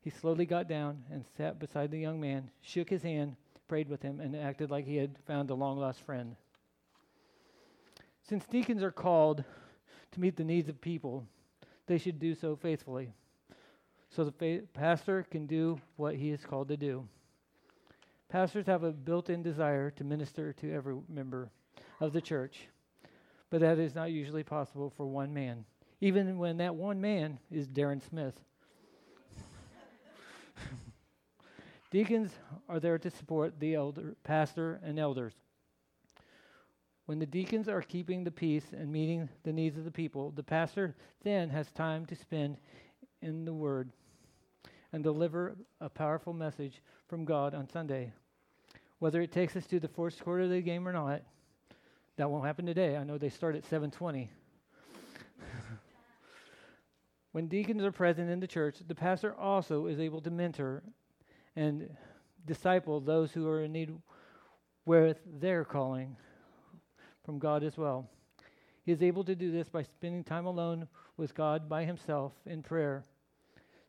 he 0.02 0.10
slowly 0.10 0.46
got 0.46 0.68
down 0.68 1.04
and 1.12 1.24
sat 1.38 1.60
beside 1.60 1.92
the 1.92 2.00
young 2.00 2.20
man, 2.20 2.50
shook 2.62 2.90
his 2.90 3.04
hand, 3.04 3.36
prayed 3.68 3.90
with 3.90 4.02
him, 4.02 4.20
and 4.20 4.36
acted 4.36 4.70
like 4.70 4.86
he 4.86 4.98
had 4.98 5.18
found 5.26 5.50
a 5.50 5.56
long 5.56 5.78
lost 5.78 6.02
friend. 6.02 6.36
Since 8.30 8.46
deacons 8.46 8.84
are 8.84 8.92
called 8.92 9.44
to 10.12 10.20
meet 10.22 10.38
the 10.38 10.44
needs 10.44 10.70
of 10.70 10.80
people, 10.80 11.26
they 11.88 11.98
should 11.98 12.20
do 12.20 12.36
so 12.36 12.56
faithfully 12.56 13.12
so 14.10 14.24
the 14.24 14.32
fa- 14.32 14.66
pastor 14.74 15.24
can 15.24 15.46
do 15.46 15.80
what 15.96 16.16
he 16.16 16.32
is 16.32 16.44
called 16.44 16.68
to 16.70 16.78
do. 16.78 17.08
Pastors 18.28 18.66
have 18.68 18.84
a 18.84 18.92
built 18.92 19.30
in 19.30 19.42
desire 19.42 19.90
to 19.92 20.04
minister 20.04 20.54
to 20.54 20.74
every 20.74 20.96
member 21.08 21.50
of 22.00 22.14
the 22.14 22.22
church, 22.22 22.68
but 23.50 23.62
that 23.62 23.80
is 23.80 23.96
not 23.96 24.12
usually 24.12 24.44
possible 24.44 24.94
for 24.96 25.06
one 25.06 25.34
man, 25.34 25.66
even 26.02 26.38
when 26.38 26.58
that 26.58 26.76
one 26.76 27.02
man 27.02 27.40
is 27.52 27.68
Darren 27.68 28.02
Smith. 28.08 28.40
Deacons 31.92 32.32
are 32.68 32.80
there 32.80 33.00
to 33.00 33.10
support 33.10 33.60
the 33.60 33.74
elder, 33.74 34.16
pastor 34.24 34.80
and 34.84 35.00
elders. 35.00 35.34
When 37.10 37.18
the 37.18 37.26
deacons 37.26 37.68
are 37.68 37.82
keeping 37.82 38.24
the 38.24 38.30
peace 38.30 38.66
and 38.72 38.92
meeting 38.92 39.30
the 39.42 39.52
needs 39.52 39.80
of 39.80 39.84
the 39.84 39.90
people, 39.90 40.30
the 40.30 40.44
pastor 40.44 40.96
then 41.24 41.50
has 41.50 41.72
time 41.72 42.06
to 42.06 42.16
spend 42.16 42.58
in 43.24 43.46
the 43.46 43.52
Word 43.52 43.90
and 44.94 45.02
deliver 45.02 45.56
a 45.82 45.90
powerful 45.90 46.34
message 46.34 46.84
from 47.08 47.26
God 47.26 47.56
on 47.56 47.68
Sunday. 47.68 48.14
Whether 49.00 49.24
it 49.24 49.32
takes 49.32 49.56
us 49.56 49.66
to 49.66 49.80
the 49.80 49.88
fourth 49.88 50.24
quarter 50.24 50.44
of 50.44 50.52
the 50.52 50.62
game 50.62 50.88
or 50.88 50.94
not, 50.94 51.24
that 52.18 52.30
won't 52.30 52.46
happen 52.46 52.68
today. 52.68 52.96
I 52.96 53.04
know 53.04 53.18
they 53.18 53.30
start 53.30 53.56
at 53.56 53.64
720. 53.64 54.30
when 57.32 57.48
deacons 57.48 57.84
are 57.84 57.92
present 57.92 58.30
in 58.30 58.40
the 58.40 58.46
church, 58.46 58.76
the 58.88 58.94
pastor 58.94 59.34
also 59.34 59.88
is 59.88 60.00
able 60.00 60.22
to 60.22 60.30
mentor 60.30 60.84
and 61.56 61.90
disciple 62.46 63.00
those 63.00 63.32
who 63.32 63.48
are 63.48 63.64
in 63.64 63.72
need 63.72 63.96
with 64.86 65.18
their 65.26 65.66
calling 65.66 66.16
from 67.30 67.38
God 67.38 67.64
as 67.64 67.78
well. 67.78 68.10
He 68.82 68.92
is 68.92 69.04
able 69.04 69.24
to 69.26 69.36
do 69.36 69.52
this 69.52 69.70
by 69.70 69.84
spending 69.84 70.24
time 70.24 70.48
alone 70.48 70.88
with 71.16 71.36
God 71.36 71.70
by 71.70 71.86
himself 71.86 72.34
in 72.48 72.64
prayer 72.64 73.04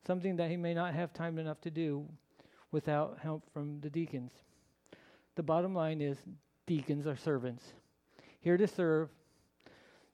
something 0.07 0.37
that 0.37 0.51
he 0.51 0.59
may 0.59 0.75
not 0.75 0.93
have 0.93 1.15
time 1.15 1.39
enough 1.39 1.59
to 1.63 1.71
do 1.71 2.05
without 2.71 3.19
help 3.23 3.43
from 3.51 3.81
the 3.81 3.89
deacons. 3.89 4.33
The 5.37 5.43
bottom 5.43 5.75
line 5.75 6.03
is 6.03 6.19
deacons 6.67 7.07
are 7.07 7.17
servants, 7.17 7.65
here 8.41 8.59
to 8.59 8.67
serve 8.67 9.09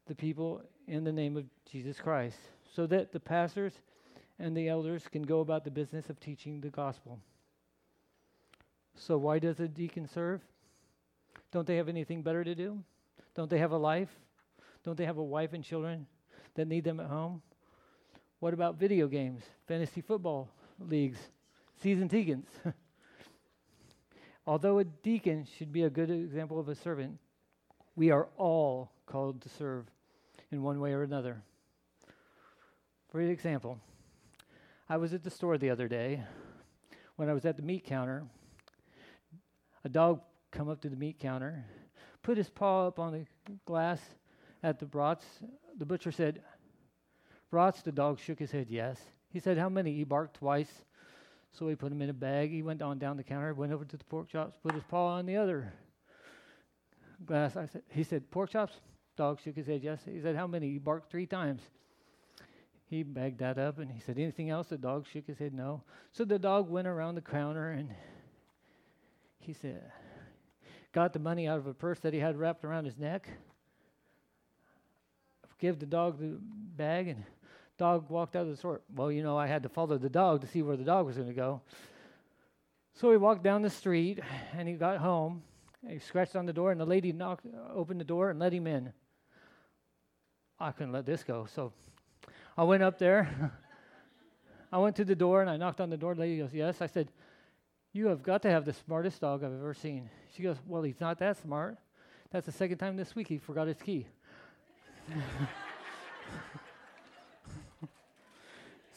the 0.06 0.14
people 0.14 0.62
in 0.86 1.02
the 1.02 1.10
name 1.12 1.36
of 1.36 1.46
Jesus 1.68 1.98
Christ, 1.98 2.38
so 2.76 2.86
that 2.86 3.10
the 3.10 3.18
pastors 3.18 3.72
and 4.38 4.56
the 4.56 4.68
elders 4.68 5.08
can 5.10 5.22
go 5.22 5.40
about 5.40 5.64
the 5.64 5.70
business 5.72 6.10
of 6.10 6.20
teaching 6.20 6.60
the 6.60 6.70
gospel. 6.70 7.18
So, 8.94 9.18
why 9.18 9.40
does 9.40 9.58
a 9.58 9.66
deacon 9.66 10.06
serve? 10.06 10.42
Don't 11.50 11.66
they 11.66 11.76
have 11.76 11.88
anything 11.88 12.22
better 12.22 12.44
to 12.44 12.54
do? 12.54 12.84
Don't 13.36 13.50
they 13.50 13.58
have 13.58 13.72
a 13.72 13.76
life? 13.76 14.08
Don't 14.82 14.96
they 14.96 15.04
have 15.04 15.18
a 15.18 15.22
wife 15.22 15.52
and 15.52 15.62
children 15.62 16.06
that 16.54 16.66
need 16.66 16.84
them 16.84 16.98
at 16.98 17.06
home? 17.06 17.42
What 18.40 18.54
about 18.54 18.76
video 18.76 19.08
games, 19.08 19.42
fantasy 19.68 20.00
football 20.00 20.48
leagues, 20.80 21.18
season 21.82 22.08
deacons? 22.08 22.46
Although 24.46 24.78
a 24.78 24.84
deacon 24.84 25.46
should 25.58 25.70
be 25.70 25.82
a 25.82 25.90
good 25.90 26.10
example 26.10 26.58
of 26.58 26.68
a 26.68 26.74
servant, 26.74 27.18
we 27.94 28.10
are 28.10 28.28
all 28.38 28.90
called 29.04 29.42
to 29.42 29.48
serve 29.50 29.86
in 30.50 30.62
one 30.62 30.80
way 30.80 30.92
or 30.92 31.02
another. 31.02 31.42
For 33.10 33.20
example, 33.20 33.78
I 34.88 34.96
was 34.96 35.12
at 35.12 35.24
the 35.24 35.30
store 35.30 35.58
the 35.58 35.70
other 35.70 35.88
day. 35.88 36.22
When 37.16 37.28
I 37.28 37.32
was 37.32 37.44
at 37.44 37.56
the 37.56 37.62
meat 37.62 37.84
counter, 37.84 38.24
a 39.84 39.88
dog 39.88 40.20
come 40.52 40.68
up 40.68 40.80
to 40.82 40.88
the 40.88 40.96
meat 40.96 41.18
counter, 41.18 41.64
put 42.26 42.36
his 42.36 42.50
paw 42.50 42.88
up 42.88 42.98
on 42.98 43.12
the 43.12 43.24
glass 43.64 44.00
at 44.64 44.80
the 44.80 44.84
brats. 44.84 45.24
The 45.78 45.86
butcher 45.86 46.10
said, 46.10 46.42
Brats, 47.52 47.82
the 47.82 47.92
dog 47.92 48.18
shook 48.18 48.40
his 48.40 48.50
head, 48.50 48.66
yes. 48.68 48.98
He 49.32 49.38
said, 49.38 49.56
How 49.56 49.68
many? 49.68 49.94
He 49.94 50.02
barked 50.02 50.38
twice. 50.38 50.82
So 51.52 51.68
he 51.68 51.76
put 51.76 51.92
him 51.92 52.02
in 52.02 52.10
a 52.10 52.12
bag. 52.12 52.50
He 52.50 52.62
went 52.62 52.82
on 52.82 52.98
down 52.98 53.16
the 53.16 53.22
counter, 53.22 53.54
went 53.54 53.72
over 53.72 53.84
to 53.84 53.96
the 53.96 54.04
pork 54.04 54.28
chops, 54.28 54.58
put 54.60 54.74
his 54.74 54.82
paw 54.82 55.18
on 55.18 55.26
the 55.26 55.36
other 55.36 55.72
glass. 57.24 57.56
I 57.56 57.66
said, 57.66 57.82
he 57.90 58.02
said, 58.02 58.28
pork 58.32 58.50
chops? 58.50 58.74
Dog 59.16 59.40
shook 59.40 59.54
his 59.54 59.68
head, 59.68 59.82
yes. 59.84 60.00
He 60.04 60.20
said, 60.20 60.34
how 60.34 60.48
many? 60.48 60.68
He 60.72 60.78
barked 60.78 61.12
three 61.12 61.26
times. 61.26 61.62
He 62.90 63.04
bagged 63.04 63.38
that 63.38 63.56
up 63.56 63.78
and 63.78 63.88
he 63.90 64.00
said, 64.00 64.18
anything 64.18 64.50
else? 64.50 64.66
The 64.66 64.78
dog 64.78 65.06
shook 65.06 65.28
his 65.28 65.38
head, 65.38 65.54
no. 65.54 65.84
So 66.10 66.24
the 66.24 66.40
dog 66.40 66.68
went 66.68 66.88
around 66.88 67.14
the 67.14 67.20
counter 67.20 67.70
and 67.70 67.88
he 69.38 69.52
said, 69.52 69.80
got 70.96 71.12
the 71.12 71.20
money 71.20 71.46
out 71.46 71.58
of 71.58 71.66
a 71.68 71.74
purse 71.74 72.00
that 72.00 72.12
he 72.12 72.18
had 72.18 72.36
wrapped 72.36 72.64
around 72.64 72.86
his 72.86 72.96
neck, 72.98 73.28
give 75.60 75.78
the 75.78 75.86
dog 75.86 76.18
the 76.18 76.38
bag 76.76 77.08
and 77.08 77.22
Dog 77.78 78.08
walked 78.08 78.36
out 78.36 78.42
of 78.42 78.48
the 78.48 78.56
store. 78.56 78.80
Well, 78.94 79.12
you 79.12 79.22
know, 79.22 79.36
I 79.36 79.46
had 79.46 79.62
to 79.64 79.68
follow 79.68 79.98
the 79.98 80.08
dog 80.08 80.40
to 80.40 80.46
see 80.46 80.62
where 80.62 80.76
the 80.76 80.84
dog 80.84 81.04
was 81.04 81.16
going 81.16 81.28
to 81.28 81.34
go. 81.34 81.60
So 82.94 83.10
he 83.10 83.18
walked 83.18 83.42
down 83.42 83.60
the 83.60 83.68
street 83.68 84.20
and 84.56 84.66
he 84.66 84.74
got 84.74 84.96
home. 84.96 85.42
He 85.86 85.98
scratched 85.98 86.34
on 86.34 86.46
the 86.46 86.52
door, 86.52 86.72
and 86.72 86.80
the 86.80 86.86
lady 86.86 87.12
knocked, 87.12 87.46
opened 87.72 88.00
the 88.00 88.04
door 88.04 88.30
and 88.30 88.38
let 88.38 88.52
him 88.52 88.66
in. 88.66 88.92
I 90.58 90.72
couldn't 90.72 90.92
let 90.92 91.04
this 91.04 91.22
go. 91.22 91.46
So 91.54 91.72
I 92.56 92.64
went 92.64 92.82
up 92.82 92.98
there. 92.98 93.52
I 94.72 94.78
went 94.78 94.96
to 94.96 95.04
the 95.04 95.14
door 95.14 95.42
and 95.42 95.50
I 95.50 95.58
knocked 95.58 95.82
on 95.82 95.90
the 95.90 95.98
door. 95.98 96.14
The 96.14 96.22
lady 96.22 96.38
goes, 96.38 96.54
Yes. 96.54 96.80
I 96.80 96.86
said, 96.86 97.12
You 97.96 98.08
have 98.08 98.22
got 98.22 98.42
to 98.42 98.50
have 98.50 98.66
the 98.66 98.74
smartest 98.74 99.22
dog 99.22 99.42
I've 99.42 99.54
ever 99.54 99.72
seen. 99.72 100.10
She 100.36 100.42
goes, 100.42 100.58
Well, 100.66 100.82
he's 100.82 101.00
not 101.00 101.18
that 101.20 101.38
smart. 101.38 101.78
That's 102.30 102.44
the 102.44 102.52
second 102.52 102.76
time 102.76 102.94
this 102.96 103.14
week 103.14 103.26
he 103.26 103.38
forgot 103.38 103.68
his 103.68 103.78
key. 103.78 104.06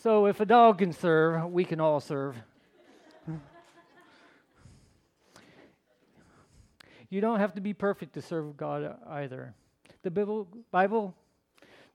So 0.02 0.28
if 0.28 0.40
a 0.40 0.46
dog 0.46 0.78
can 0.78 0.94
serve, 0.94 1.52
we 1.52 1.66
can 1.66 1.82
all 1.82 2.00
serve. 2.00 2.38
you 7.10 7.20
don't 7.20 7.40
have 7.40 7.54
to 7.56 7.62
be 7.62 7.74
perfect 7.74 8.14
to 8.14 8.22
serve 8.22 8.56
God 8.56 8.96
either. 9.10 9.54
The 10.04 10.10
Bible, 10.10 10.48
Bible 10.72 11.14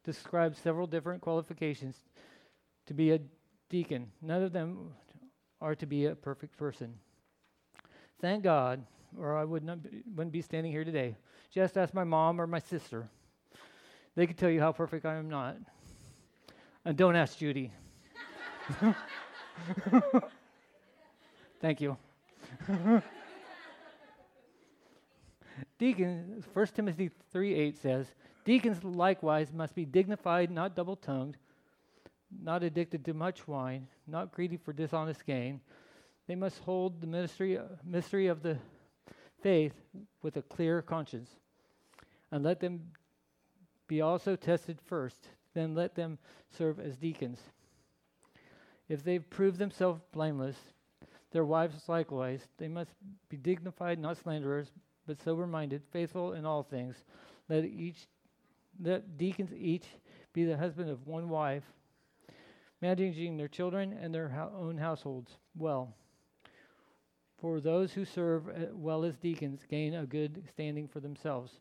describes 0.05 0.59
several 0.59 0.87
different 0.87 1.23
qualifications 1.23 1.97
to 2.85 2.93
be 2.93 3.13
a 3.13 3.21
deacon. 3.71 4.13
None 4.21 4.43
of 4.43 4.53
them 4.53 4.91
are 5.65 5.75
to 5.75 5.87
be 5.87 6.05
a 6.05 6.15
perfect 6.15 6.57
person. 6.59 6.93
Thank 8.21 8.45
God, 8.45 8.85
or 9.19 9.39
I 9.39 9.45
would 9.45 9.65
not 9.65 9.83
be, 9.83 10.03
wouldn't 10.15 10.31
be 10.31 10.43
standing 10.43 10.71
here 10.71 10.85
today. 10.85 11.17
Just 11.51 11.79
ask 11.79 11.95
my 11.95 12.05
mom 12.05 12.39
or 12.39 12.47
my 12.47 12.59
sister. 12.59 13.09
They 14.15 14.27
could 14.27 14.37
tell 14.37 14.51
you 14.51 14.61
how 14.61 14.73
perfect 14.73 15.07
I 15.07 15.15
am 15.17 15.31
not. 15.31 15.57
And 16.85 16.99
don't 16.99 17.17
ask 17.17 17.39
Judy. 17.39 17.73
Thank 21.63 21.81
you. 21.81 21.97
Deacons, 25.79 26.45
1 26.53 26.67
Timothy 26.75 27.11
3 27.33 27.55
8 27.55 27.79
says, 27.79 28.07
Deacons 28.45 28.85
likewise 28.85 29.51
must 29.51 29.75
be 29.75 29.87
dignified, 29.87 30.51
not 30.51 30.77
double 30.77 30.97
tongued, 30.97 31.39
not 32.43 32.63
addicted 32.63 33.05
to 33.05 33.15
much 33.15 33.47
wine, 33.47 33.87
not 34.07 34.33
greedy 34.33 34.57
for 34.57 34.73
dishonest 34.73 35.25
gain. 35.27 35.61
They 36.27 36.35
must 36.35 36.59
hold 36.61 37.01
the 37.01 37.07
ministry, 37.07 37.59
mystery 37.85 38.27
of 38.27 38.43
the 38.43 38.59
faith 39.43 39.75
with 40.23 40.37
a 40.37 40.43
clear 40.43 40.83
conscience. 40.83 41.31
And 42.31 42.43
let 42.43 42.61
them 42.61 42.81
be 43.87 44.01
also 44.01 44.37
tested 44.37 44.79
first, 44.87 45.29
then 45.53 45.75
let 45.75 45.95
them 45.95 46.19
serve 46.57 46.81
as 46.81 46.97
deacons. 46.97 47.39
If 48.89 49.05
they've 49.05 49.29
proved 49.29 49.59
themselves 49.59 50.01
blameless, 50.13 50.57
their 51.33 51.45
wives 51.45 51.89
likewise, 51.89 52.41
they 52.59 52.69
must 52.69 52.91
be 53.29 53.37
dignified, 53.37 53.99
not 53.99 54.17
slanderers, 54.17 54.69
but 55.07 55.21
sober 55.23 55.47
minded, 55.47 55.83
faithful 55.91 56.33
in 56.33 56.47
all 56.47 56.63
things. 56.63 56.97
Let 57.49 57.65
each 57.65 58.07
let 58.83 59.17
deacons 59.17 59.53
each 59.53 59.87
be 60.33 60.45
the 60.45 60.57
husband 60.57 60.91
of 60.91 61.07
one 61.07 61.29
wife, 61.29 61.63
managing 62.81 63.37
their 63.37 63.49
children 63.49 63.97
and 64.01 64.15
their 64.15 64.29
ho- 64.29 64.53
own 64.57 64.77
households 64.79 65.39
well. 65.57 65.95
For 67.41 67.61
those 67.61 67.93
who 67.93 68.05
serve 68.05 68.49
uh, 68.49 68.67
well 68.73 69.05
as 69.05 69.17
deacons 69.17 69.61
gain 69.69 69.95
a 69.95 70.07
good 70.07 70.43
standing 70.49 70.89
for 70.89 71.01
themselves, 71.01 71.61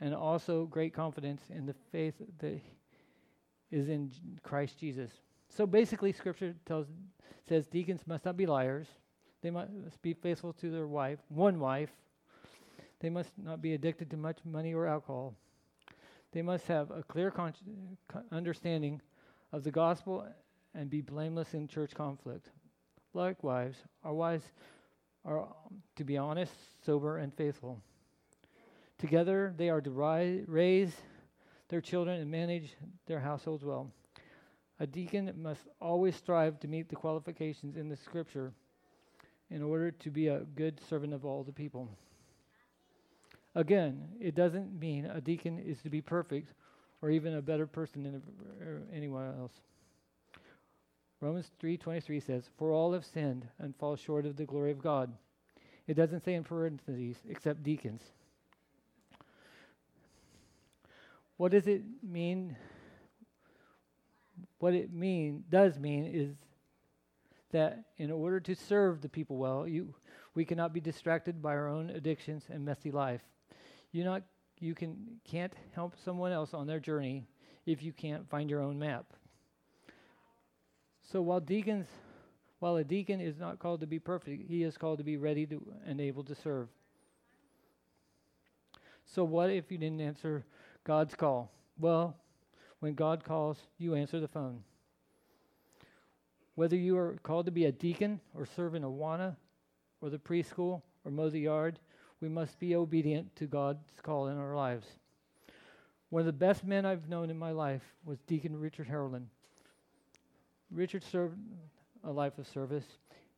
and 0.00 0.14
also 0.14 0.66
great 0.66 0.94
confidence 0.94 1.42
in 1.50 1.66
the 1.66 1.74
faith 1.90 2.14
that 2.38 2.60
is 3.70 3.88
in 3.88 4.10
Christ 4.42 4.78
Jesus. 4.78 5.10
So 5.48 5.66
basically, 5.66 6.12
Scripture 6.12 6.54
tells 6.66 6.86
says 7.48 7.66
deacons 7.66 8.02
must 8.06 8.24
not 8.24 8.36
be 8.36 8.46
liars. 8.46 8.86
They 9.40 9.50
must 9.50 9.70
be 10.02 10.12
faithful 10.12 10.52
to 10.54 10.70
their 10.70 10.86
wife, 10.86 11.18
one 11.28 11.58
wife. 11.58 11.90
They 13.00 13.10
must 13.10 13.30
not 13.42 13.62
be 13.62 13.74
addicted 13.74 14.10
to 14.10 14.16
much 14.16 14.38
money 14.44 14.74
or 14.74 14.86
alcohol. 14.86 15.34
They 16.32 16.42
must 16.42 16.66
have 16.66 16.90
a 16.90 17.02
clear 17.02 17.30
con- 17.30 17.54
understanding 18.30 19.00
of 19.52 19.64
the 19.64 19.70
gospel 19.70 20.26
and 20.74 20.90
be 20.90 21.00
blameless 21.00 21.54
in 21.54 21.68
church 21.68 21.94
conflict. 21.94 22.50
Likewise, 23.14 23.74
our 24.04 24.14
wives 24.14 24.44
are 25.24 25.40
um, 25.40 25.82
to 25.96 26.04
be 26.04 26.16
honest, 26.16 26.52
sober, 26.84 27.18
and 27.18 27.34
faithful. 27.34 27.80
Together, 28.98 29.54
they 29.56 29.68
are 29.68 29.80
to 29.80 29.90
ri- 29.90 30.44
raise 30.46 30.94
their 31.68 31.80
children 31.80 32.20
and 32.20 32.30
manage 32.30 32.74
their 33.06 33.20
households 33.20 33.64
well. 33.64 33.90
A 34.80 34.86
deacon 34.86 35.32
must 35.36 35.60
always 35.80 36.14
strive 36.14 36.60
to 36.60 36.68
meet 36.68 36.88
the 36.88 36.96
qualifications 36.96 37.76
in 37.76 37.88
the 37.88 37.96
scripture 37.96 38.52
in 39.50 39.62
order 39.62 39.90
to 39.90 40.10
be 40.10 40.28
a 40.28 40.40
good 40.56 40.80
servant 40.88 41.12
of 41.12 41.24
all 41.24 41.42
the 41.42 41.52
people. 41.52 41.88
Again, 43.54 44.08
it 44.20 44.34
doesn't 44.34 44.78
mean 44.78 45.06
a 45.06 45.20
deacon 45.20 45.58
is 45.58 45.80
to 45.82 45.90
be 45.90 46.00
perfect 46.00 46.52
or 47.02 47.10
even 47.10 47.34
a 47.34 47.42
better 47.42 47.66
person 47.66 48.02
than 48.02 48.22
er, 48.60 48.82
anyone 48.92 49.34
else. 49.38 49.60
Romans 51.20 51.50
3:23 51.60 52.20
says, 52.20 52.48
"For 52.56 52.72
all 52.72 52.92
have 52.92 53.04
sinned 53.04 53.48
and 53.58 53.74
fall 53.76 53.96
short 53.96 54.24
of 54.26 54.36
the 54.36 54.46
glory 54.46 54.70
of 54.70 54.78
God." 54.78 55.16
It 55.86 55.94
doesn't 55.94 56.20
say 56.20 56.34
in 56.34 56.44
parentheses 56.44 57.24
except 57.26 57.62
deacons. 57.62 58.12
What 61.38 61.52
does 61.52 61.66
it 61.66 61.82
mean? 62.02 62.56
What 64.58 64.74
it 64.74 64.92
mean 64.92 65.44
does 65.48 65.78
mean 65.78 66.04
is 66.04 66.36
that 67.50 67.84
in 67.96 68.10
order 68.10 68.40
to 68.40 68.54
serve 68.54 69.00
the 69.00 69.08
people 69.08 69.38
well, 69.38 69.66
you 69.66 69.94
we 70.34 70.44
cannot 70.44 70.72
be 70.72 70.80
distracted 70.80 71.42
by 71.42 71.54
our 71.54 71.68
own 71.68 71.90
addictions 71.90 72.46
and 72.50 72.64
messy 72.64 72.90
life. 72.90 73.22
You 73.90 74.04
not 74.04 74.22
you 74.60 74.74
can 74.74 74.96
can't 75.24 75.52
help 75.74 75.94
someone 76.04 76.32
else 76.32 76.54
on 76.54 76.66
their 76.66 76.80
journey 76.80 77.26
if 77.66 77.82
you 77.82 77.92
can't 77.92 78.28
find 78.28 78.48
your 78.48 78.60
own 78.60 78.78
map. 78.78 79.06
So 81.02 81.22
while 81.22 81.40
deacons 81.40 81.86
while 82.60 82.76
a 82.76 82.84
deacon 82.84 83.20
is 83.20 83.38
not 83.38 83.58
called 83.58 83.80
to 83.80 83.86
be 83.86 83.98
perfect, 83.98 84.48
he 84.48 84.62
is 84.64 84.76
called 84.76 84.98
to 84.98 85.04
be 85.04 85.16
ready 85.16 85.46
to 85.46 85.62
and 85.86 86.00
able 86.00 86.24
to 86.24 86.34
serve. 86.34 86.68
So 89.06 89.24
what 89.24 89.50
if 89.50 89.70
you 89.70 89.78
didn't 89.78 90.00
answer 90.00 90.44
God's 90.84 91.14
call? 91.14 91.50
Well, 91.78 92.16
when 92.80 92.94
God 92.94 93.24
calls, 93.24 93.58
you 93.78 93.94
answer 93.94 94.20
the 94.20 94.28
phone. 94.28 94.62
Whether 96.56 96.76
you 96.76 96.96
are 96.98 97.16
called 97.22 97.46
to 97.46 97.52
be 97.52 97.66
a 97.66 97.72
deacon 97.72 98.20
or 98.34 98.44
serve 98.44 98.74
in 98.74 98.82
Awana 98.82 99.36
or 100.00 100.10
the 100.10 100.18
preschool 100.18 100.82
or 101.04 101.10
mow 101.10 101.30
the 101.30 101.40
yard, 101.40 101.78
we 102.20 102.28
must 102.28 102.58
be 102.58 102.74
obedient 102.74 103.34
to 103.36 103.46
God's 103.46 103.84
call 104.02 104.28
in 104.28 104.38
our 104.38 104.54
lives. 104.54 104.86
One 106.10 106.20
of 106.20 106.26
the 106.26 106.32
best 106.32 106.64
men 106.64 106.86
I've 106.86 107.08
known 107.08 107.30
in 107.30 107.38
my 107.38 107.50
life 107.50 107.82
was 108.04 108.18
Deacon 108.26 108.58
Richard 108.58 108.88
Harlan. 108.88 109.28
Richard 110.70 111.04
served 111.04 111.38
a 112.04 112.10
life 112.10 112.38
of 112.38 112.46
service. 112.48 112.84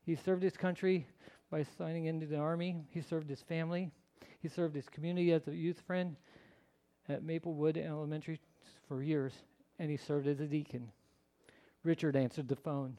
He 0.04 0.14
served 0.14 0.42
his 0.42 0.56
country 0.56 1.06
by 1.50 1.64
signing 1.76 2.06
into 2.06 2.26
the 2.26 2.38
army. 2.38 2.76
He 2.90 3.00
served 3.00 3.28
his 3.28 3.42
family. 3.42 3.90
He 4.40 4.48
served 4.48 4.74
his 4.74 4.88
community 4.88 5.32
as 5.32 5.46
a 5.46 5.54
youth 5.54 5.80
friend 5.86 6.16
at 7.08 7.24
Maplewood 7.24 7.76
Elementary 7.76 8.38
for 8.88 9.02
years, 9.02 9.32
and 9.78 9.90
he 9.90 9.96
served 9.96 10.26
as 10.26 10.40
a 10.40 10.46
deacon. 10.46 10.90
Richard 11.82 12.16
answered 12.16 12.48
the 12.48 12.56
phone. 12.56 12.96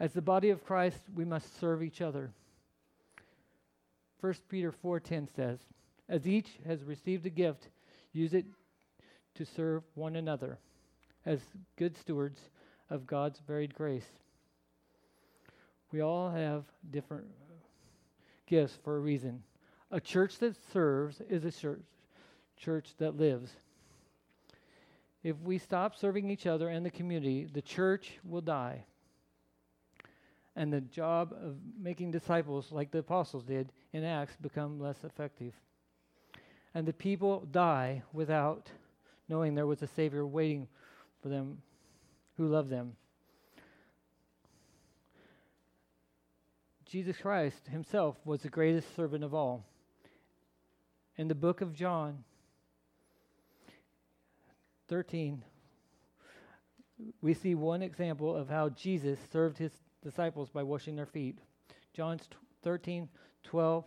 As 0.00 0.12
the 0.12 0.22
body 0.22 0.50
of 0.50 0.64
Christ, 0.64 1.00
we 1.14 1.24
must 1.24 1.58
serve 1.58 1.82
each 1.82 2.00
other. 2.00 2.30
1 4.20 4.34
Peter 4.48 4.72
4:10 4.72 5.28
says, 5.28 5.60
"As 6.08 6.26
each 6.26 6.58
has 6.64 6.82
received 6.84 7.26
a 7.26 7.30
gift, 7.30 7.68
use 8.12 8.34
it 8.34 8.46
to 9.34 9.44
serve 9.44 9.84
one 9.94 10.16
another 10.16 10.58
as 11.24 11.40
good 11.76 11.96
stewards 11.96 12.50
of 12.90 13.06
God's 13.06 13.38
varied 13.40 13.74
grace." 13.74 14.08
We 15.92 16.00
all 16.00 16.30
have 16.30 16.64
different 16.90 17.28
gifts 18.46 18.76
for 18.76 18.96
a 18.96 19.00
reason. 19.00 19.42
A 19.90 20.00
church 20.00 20.38
that 20.38 20.56
serves 20.56 21.20
is 21.22 21.44
a 21.44 21.52
church, 21.52 21.82
church 22.56 22.94
that 22.96 23.16
lives. 23.16 23.56
If 25.22 25.40
we 25.40 25.58
stop 25.58 25.94
serving 25.94 26.30
each 26.30 26.46
other 26.46 26.68
and 26.68 26.84
the 26.84 26.90
community, 26.90 27.44
the 27.44 27.62
church 27.62 28.18
will 28.24 28.40
die. 28.40 28.84
And 30.58 30.72
the 30.72 30.80
job 30.80 31.32
of 31.40 31.54
making 31.80 32.10
disciples, 32.10 32.72
like 32.72 32.90
the 32.90 32.98
apostles 32.98 33.44
did 33.44 33.70
in 33.92 34.02
Acts, 34.02 34.34
become 34.40 34.80
less 34.80 35.04
effective. 35.04 35.52
And 36.74 36.84
the 36.84 36.92
people 36.92 37.46
die 37.52 38.02
without 38.12 38.68
knowing 39.28 39.54
there 39.54 39.68
was 39.68 39.82
a 39.82 39.86
Savior 39.86 40.26
waiting 40.26 40.66
for 41.22 41.28
them 41.28 41.58
who 42.36 42.48
loved 42.48 42.70
them. 42.70 42.96
Jesus 46.84 47.16
Christ 47.18 47.68
himself 47.68 48.16
was 48.24 48.42
the 48.42 48.48
greatest 48.48 48.96
servant 48.96 49.22
of 49.22 49.32
all. 49.32 49.64
In 51.16 51.28
the 51.28 51.36
book 51.36 51.60
of 51.60 51.72
John 51.72 52.24
13, 54.88 55.44
we 57.22 57.32
see 57.32 57.54
one 57.54 57.80
example 57.80 58.34
of 58.34 58.48
how 58.48 58.70
Jesus 58.70 59.20
served 59.30 59.58
his 59.58 59.70
disciples 60.08 60.48
by 60.48 60.62
washing 60.62 60.96
their 60.96 61.06
feet. 61.06 61.38
John 61.92 62.18
13, 62.62 63.08
12 63.44 63.84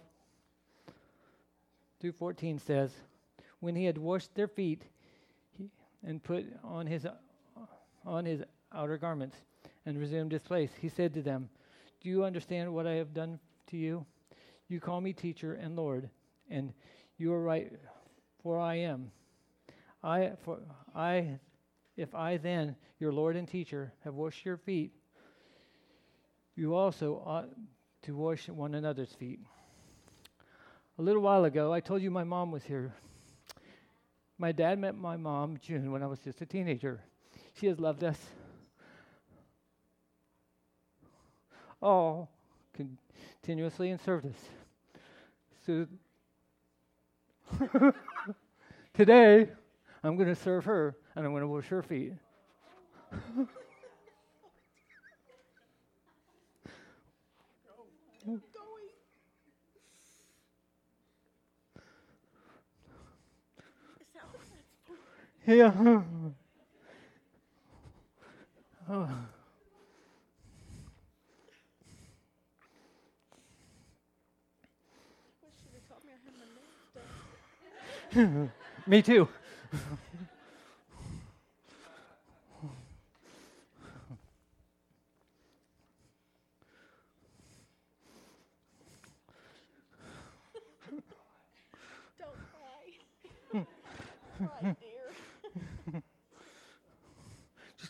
through 2.00 2.12
14 2.12 2.60
says, 2.60 2.92
When 3.60 3.76
he 3.76 3.86
had 3.86 3.98
washed 3.98 4.36
their 4.36 4.48
feet 4.48 4.84
he, 5.58 5.72
and 6.04 6.22
put 6.22 6.46
on 6.64 6.86
his, 6.86 7.08
on 8.06 8.26
his 8.26 8.44
outer 8.72 8.98
garments 8.98 9.36
and 9.88 9.98
resumed 9.98 10.32
his 10.32 10.42
place, 10.42 10.70
he 10.80 10.90
said 10.90 11.12
to 11.16 11.24
them, 11.24 11.50
Do 12.02 12.10
you 12.10 12.24
understand 12.24 12.72
what 12.72 12.86
I 12.86 12.94
have 12.94 13.16
done 13.16 13.40
to 13.68 13.78
you? 13.78 14.06
You 14.68 14.80
call 14.80 15.02
me 15.02 15.14
teacher 15.14 15.56
and 15.56 15.76
Lord, 15.76 16.08
and 16.52 16.72
you 17.18 17.34
are 17.34 17.42
right, 17.42 17.72
for 18.44 18.60
I 18.60 18.76
am. 18.76 19.12
I 20.04 20.34
for 20.44 20.60
I 20.96 21.40
If 21.98 22.14
I 22.14 22.38
then, 22.38 22.76
your 23.00 23.12
Lord 23.12 23.36
and 23.36 23.48
teacher, 23.48 23.92
have 24.04 24.14
washed 24.14 24.46
your 24.46 24.58
feet, 24.58 24.94
you 26.62 26.76
also 26.76 27.24
ought 27.26 27.50
to 28.04 28.16
wash 28.16 28.48
one 28.48 28.76
another's 28.76 29.12
feet. 29.14 29.40
A 31.00 31.02
little 31.02 31.24
while 31.24 31.46
ago, 31.46 31.74
I 31.74 31.80
told 31.80 32.04
you 32.04 32.12
my 32.12 32.24
mom 32.24 32.52
was 32.52 32.64
here. 32.64 32.94
My 34.38 34.52
dad 34.52 34.78
met 34.78 34.96
my 34.96 35.18
mom, 35.18 35.58
June, 35.60 35.92
when 35.92 36.04
I 36.04 36.06
was 36.06 36.20
just 36.20 36.40
a 36.40 36.46
teenager. 36.46 37.02
She 37.56 37.66
has 37.66 37.80
loved 37.80 38.04
us 38.04 38.20
all 41.82 42.30
continuously 43.42 43.90
and 43.90 44.00
served 44.00 44.28
us. 44.28 44.38
So 45.66 45.88
today, 48.94 49.50
I'm 50.04 50.16
going 50.16 50.30
to 50.30 50.36
serve 50.36 50.66
her 50.66 50.96
and 51.16 51.26
I'm 51.26 51.32
going 51.32 51.42
to 51.42 51.48
wash 51.48 51.66
her 51.70 51.82
feet. 51.82 52.14
Yeah. 65.48 65.74
oh. 68.90 69.10
Me 78.88 79.02
too. 79.02 79.28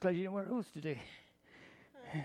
Just 0.02 0.08
glad 0.08 0.16
you 0.18 0.24
didn't 0.24 0.34
wear 0.34 0.46
those 0.46 0.66
today. 0.74 1.00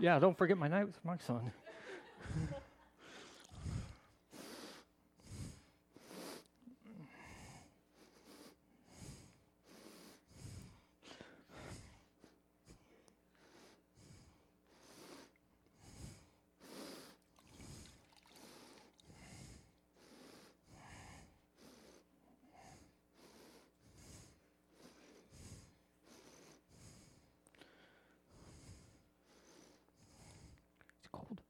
yeah, 0.00 0.18
don't 0.18 0.38
forget 0.38 0.56
my 0.56 0.68
night 0.68 0.86
with 0.86 1.04
my 1.04 1.18
son. 1.18 1.52
It's 31.02 31.08
cold. 31.12 31.40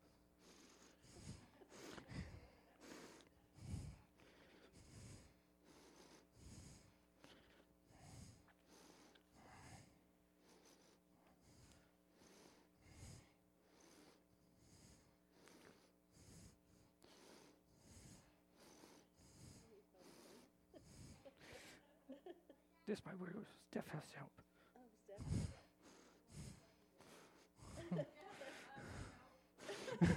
This 22.87 23.01
might 23.07 23.19
work. 23.19 23.35
Steph 23.71 23.87
has 23.89 24.03
to 24.11 24.19
help. 24.19 24.33
Oh, 24.77 24.81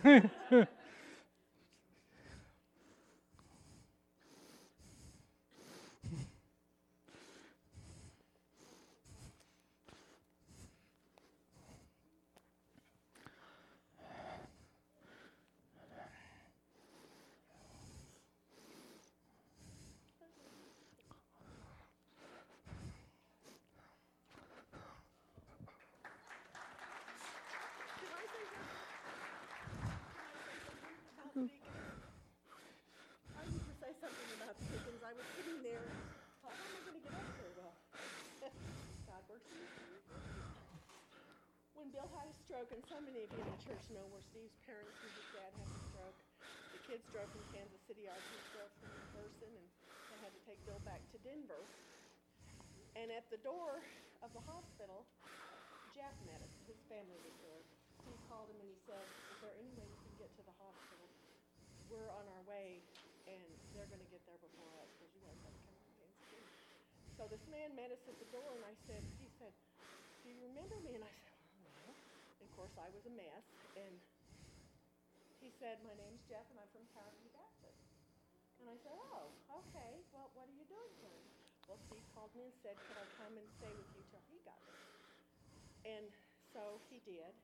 Can 0.04 0.63
I 28.15 28.21
say 30.45 30.56
something? 30.65 30.95
About 31.15 31.34
the 31.36 31.41
deacons? 31.47 31.91
I 33.36 33.43
need 33.51 33.65
to 33.65 33.75
say 33.82 33.91
something 33.99 34.30
about 34.39 34.56
the 34.58 34.65
deacons. 34.71 35.01
I 35.04 35.13
was 35.13 35.25
sitting 35.36 35.62
there, 35.63 35.84
thought, 36.41 36.56
how 36.56 36.65
am 36.65 36.75
I 36.75 36.82
going 36.86 36.95
to 36.97 37.04
get 37.04 37.13
up 37.13 37.28
there? 37.39 37.51
Well, 37.60 37.75
God 39.08 39.21
works 39.30 39.47
in 39.51 39.60
mysterious 39.60 40.06
ways. 40.10 40.45
When 41.75 41.85
Bill 41.95 42.12
had 42.12 42.27
a 42.27 42.36
stroke, 42.36 42.75
and 42.75 42.84
so 42.84 42.99
many 42.99 43.23
of 43.23 43.31
you 43.31 43.39
in 43.39 43.47
the 43.47 43.55
church 43.55 43.88
know 43.89 44.03
where 44.05 44.19
Steve's 44.19 44.60
parents 44.67 44.99
and 45.01 45.15
his 45.15 45.31
dad 45.31 45.55
had 45.55 45.71
a 45.71 45.79
stroke. 45.88 46.19
The 46.75 46.79
kids 46.84 47.08
drove 47.08 47.31
from 47.31 47.47
Kansas 47.47 47.79
City, 47.88 48.03
our 48.12 48.19
kids 48.19 48.51
drove 48.51 48.75
from 48.75 48.99
Person, 49.15 49.55
and 49.55 49.71
they 50.12 50.19
had 50.19 50.34
to 50.36 50.43
take 50.43 50.65
Bill 50.67 50.84
back 50.84 51.08
to 51.15 51.17
Denver. 51.17 51.71
And 52.99 53.15
at 53.15 53.29
the 53.31 53.38
door 53.38 53.79
of 54.21 54.34
the 54.34 54.41
hospital, 54.41 55.08
Jeff 55.88 56.19
met 56.21 56.41
us. 56.43 56.51
His 56.67 56.84
family 56.84 57.21
was 57.23 57.39
there. 57.39 57.63
Steve 57.95 58.19
called 58.27 58.49
him 58.51 58.60
and 58.60 58.67
he 58.67 58.75
said, 58.75 59.15
"Is 59.31 59.39
there 59.39 59.55
any 59.55 59.71
way 59.73 59.88
you 59.88 59.97
can 60.03 60.15
get 60.19 60.36
to 60.36 60.43
the 60.43 60.51
hospital? 60.51 61.15
We're 61.88 62.12
on 62.12 62.27
our 62.27 62.43
way, 62.43 62.91
and 63.25 63.58
they're 63.71 63.88
going 63.88 64.03
to 64.03 64.12
get 64.12 64.25
there 64.27 64.38
before 64.38 64.75
us 64.84 64.91
because 64.99 65.15
you 65.15 65.21
guys 65.23 65.39
have 65.43 65.55
to 65.55 65.63
come 65.63 65.79
from 65.79 65.93
Kansas 65.95 66.27
City." 66.27 66.51
So 67.15 67.27
this 67.29 67.47
man 67.47 67.75
met 67.75 67.91
us 67.91 68.08
at 68.10 68.19
the 68.19 68.25
door, 68.25 68.55
and 68.55 68.65
I 68.65 68.75
said, 68.75 69.05
"He 69.17 69.29
said, 69.29 69.55
do 70.21 70.29
you 70.29 70.41
remember 70.41 70.75
me?" 70.84 70.95
And 70.95 71.03
I 71.05 71.10
said. 71.10 71.25
Course, 72.76 72.92
I 72.92 72.92
was 72.92 73.06
a 73.08 73.10
mess, 73.10 73.48
and 73.80 74.04
he 75.40 75.50
said, 75.50 75.80
"My 75.82 75.96
name's 75.96 76.28
Jeff, 76.28 76.50
and 76.52 76.60
I'm 76.60 76.68
from 76.76 76.88
Tower 76.92 77.16
Baptist." 77.32 77.80
And 78.60 78.68
I 78.68 78.76
said, 78.76 78.92
"Oh, 78.92 79.32
okay. 79.64 80.04
Well, 80.12 80.30
what 80.36 80.50
are 80.50 80.52
you 80.60 80.66
doing 80.68 80.96
here?" 81.00 81.24
Well, 81.68 81.80
Steve 81.88 82.04
called 82.14 82.36
me 82.36 82.52
and 82.52 82.54
said, 82.62 82.84
"Could 82.84 82.98
I 82.98 83.08
come 83.16 83.38
and 83.38 83.48
stay 83.50 83.74
with 83.74 83.88
you 83.96 84.04
till 84.04 84.20
he 84.28 84.40
got 84.44 84.60
there?" 84.68 84.84
And 85.86 86.12
so 86.52 86.80
he 86.90 87.00
did. 87.00 87.40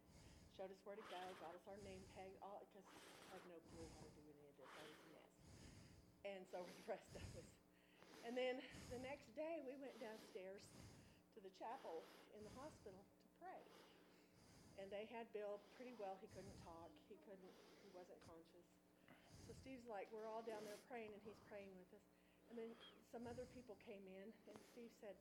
Showed 0.58 0.72
us 0.72 0.84
where 0.84 0.98
to 0.98 1.02
go, 1.02 1.34
got 1.40 1.56
us 1.56 1.66
our 1.66 1.78
name 1.78 2.04
tag, 2.14 2.36
all 2.42 2.66
because 2.68 2.84
I 3.32 3.36
had 3.36 3.46
no 3.46 3.62
clue 3.62 3.88
how 3.96 4.04
to 4.04 4.10
do 4.12 4.28
any 4.30 4.50
of 4.50 4.58
this. 4.58 4.76
I 4.76 4.84
was 4.84 5.00
a 5.00 5.06
mess. 5.06 5.32
And 6.26 6.46
so 6.52 6.64
were 6.64 6.74
the 6.74 6.84
rest 6.84 7.16
of 7.16 7.24
us. 7.38 7.46
And 8.22 8.36
then 8.38 8.60
the 8.90 9.00
next 9.00 9.34
day 9.34 9.62
we 9.64 9.78
went 9.78 9.98
downstairs 9.98 10.62
to 11.34 11.40
the 11.40 11.50
chapel 11.50 12.04
in 12.36 12.44
the 12.44 12.52
hospital 12.52 13.08
to 13.24 13.30
pray. 13.40 13.64
And 14.82 14.90
they 14.90 15.06
had 15.14 15.30
Bill 15.30 15.62
pretty 15.78 15.94
well. 15.94 16.18
He 16.18 16.26
couldn't 16.34 16.58
talk. 16.66 16.90
He 17.06 17.14
couldn't. 17.30 17.54
He 17.86 17.90
wasn't 17.94 18.18
conscious. 18.26 18.66
So 19.46 19.54
Steve's 19.62 19.86
like, 19.86 20.10
we're 20.10 20.26
all 20.26 20.42
down 20.42 20.66
there 20.66 20.82
praying, 20.90 21.14
and 21.14 21.22
he's 21.22 21.38
praying 21.46 21.70
with 21.78 21.94
us. 21.94 22.02
And 22.50 22.58
then 22.58 22.74
some 23.14 23.30
other 23.30 23.46
people 23.54 23.78
came 23.86 24.02
in, 24.10 24.34
and 24.50 24.58
Steve 24.74 24.92
said, 25.00 25.16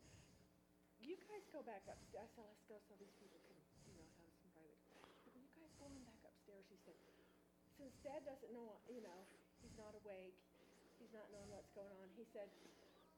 "You 0.99 1.14
guys 1.29 1.44
go 1.53 1.61
back 1.62 1.87
up." 1.87 2.01
I 2.16 2.27
said, 2.35 2.42
"Let's 2.49 2.64
go 2.66 2.81
so 2.88 2.96
these 2.99 3.14
people 3.20 3.38
can, 3.46 3.55
you 3.87 3.94
know, 3.94 4.09
have 4.18 4.33
some 4.35 4.51
private." 4.51 4.81
Said, 5.23 5.37
"You 5.37 5.46
guys 5.55 5.70
go 5.79 5.87
on 5.87 6.03
back 6.09 6.25
upstairs." 6.25 6.66
He 6.73 6.79
said, 6.83 6.99
"Since 7.79 7.94
Dad 8.03 8.25
doesn't 8.27 8.51
know, 8.51 8.81
you 8.88 9.05
know, 9.05 9.29
he's 9.62 9.77
not 9.79 9.94
awake, 9.94 10.35
he's 10.99 11.12
not 11.12 11.31
knowing 11.31 11.53
what's 11.55 11.70
going 11.70 11.94
on." 12.03 12.11
He 12.18 12.27
said, 12.35 12.51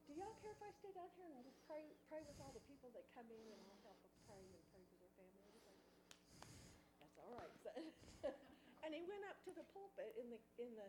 "Do 0.04 0.12
y'all 0.12 0.36
care 0.44 0.52
if 0.52 0.60
I 0.60 0.70
stay 0.76 0.92
down 0.92 1.08
here 1.16 1.30
and 1.32 1.40
just 1.46 1.62
pray, 1.64 1.96
pray 2.12 2.20
with 2.28 2.36
all 2.42 2.52
the 2.52 2.64
people 2.68 2.90
that 2.92 3.08
come 3.16 3.30
in, 3.32 3.46
and 3.48 3.60
I'll 3.64 3.80
help 3.80 3.96
them 4.04 4.12
pray 4.28 4.44
and 4.44 4.60
pray 4.76 4.84
for 4.92 4.96
their 5.00 5.14
family?" 5.16 5.40
I 5.40 5.56
was 5.56 5.64
like, 5.72 5.80
"That's 7.16 7.28
all 7.28 7.34
right." 7.36 7.52
son." 7.62 7.92
and 8.82 8.94
he 8.94 9.02
went 9.04 9.24
up 9.28 9.42
to 9.44 9.52
the 9.52 9.64
pulpit 9.72 10.16
in 10.16 10.30
the 10.30 10.40
in 10.58 10.74
the 10.76 10.88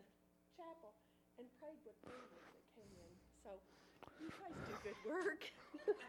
chapel 0.56 0.94
and 1.38 1.46
prayed 1.60 1.78
with 1.84 1.96
neighbors 2.08 2.46
that 2.52 2.64
came 2.74 2.96
in. 2.96 3.12
So 3.42 3.60
you 4.18 4.30
guys 4.40 4.56
do 4.66 4.74
good 4.82 4.96
work. 5.04 5.44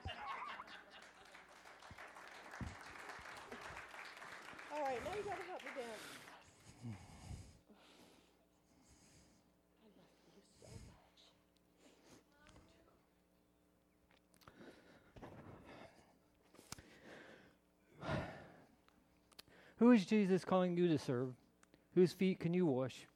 All 4.72 4.82
right, 4.82 5.04
now 5.04 5.14
you 5.16 5.24
gotta 5.24 5.44
help 5.44 5.64
me 5.64 5.72
down. 5.72 6.00
I 9.84 9.88
love 9.96 10.08
you 10.36 10.42
so 10.60 10.68
Who 19.78 19.92
is 19.92 20.06
Jesus 20.06 20.46
calling 20.46 20.78
you 20.78 20.88
to 20.88 20.98
serve? 20.98 21.30
Whose 21.96 22.14
feet 22.14 22.40
can 22.40 22.54
you 22.54 22.66
wash? 22.66 23.08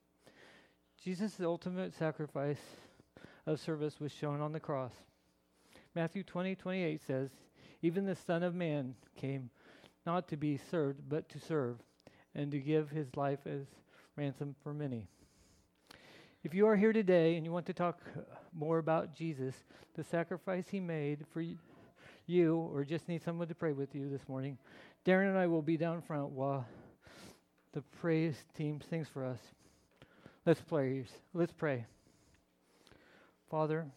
Jesus' 1.02 1.40
ultimate 1.40 1.94
sacrifice 1.94 2.60
of 3.46 3.60
service 3.60 4.00
was 4.00 4.12
shown 4.12 4.42
on 4.42 4.52
the 4.52 4.60
cross. 4.60 4.92
Matthew 5.96 6.24
20, 6.24 6.56
28 6.56 7.02
says, 7.06 7.30
Even 7.82 8.06
the 8.06 8.16
Son 8.16 8.44
of 8.44 8.54
Man 8.54 8.96
came 9.16 9.50
not 10.06 10.28
to 10.28 10.38
be 10.38 10.60
served, 10.70 11.02
but 11.08 11.30
to 11.30 11.40
serve, 11.40 11.78
and 12.36 12.52
to 12.52 12.60
give 12.60 12.90
his 12.90 13.16
life 13.16 13.40
as 13.46 13.66
ransom 14.18 14.56
for 14.62 14.74
many. 14.74 15.08
If 16.44 16.54
you 16.54 16.68
are 16.68 16.76
here 16.76 16.94
today 16.94 17.36
and 17.36 17.46
you 17.46 17.52
want 17.52 17.66
to 17.66 17.74
talk 17.74 18.00
uh, 18.16 18.22
more 18.54 18.78
about 18.78 19.14
Jesus, 19.14 19.56
the 19.96 20.04
sacrifice 20.04 20.66
he 20.70 20.80
made 20.80 21.26
for 21.34 21.44
you, 22.28 22.56
or 22.58 22.86
just 22.86 23.08
need 23.08 23.24
someone 23.24 23.48
to 23.48 23.56
pray 23.56 23.74
with 23.74 23.94
you 23.96 24.10
this 24.10 24.28
morning, 24.28 24.58
Darren 25.10 25.30
and 25.30 25.40
I 25.40 25.48
will 25.48 25.64
be 25.64 25.76
down 25.76 26.04
front 26.04 26.30
while 26.30 26.68
the 27.74 27.82
praise 28.00 28.36
team 28.56 28.80
sings 28.92 29.08
for 29.08 29.26
us. 29.26 29.40
Let's 30.46 30.62
pray. 30.62 31.04
Let's 31.34 31.52
pray. 31.52 31.88
Father, 33.50 33.88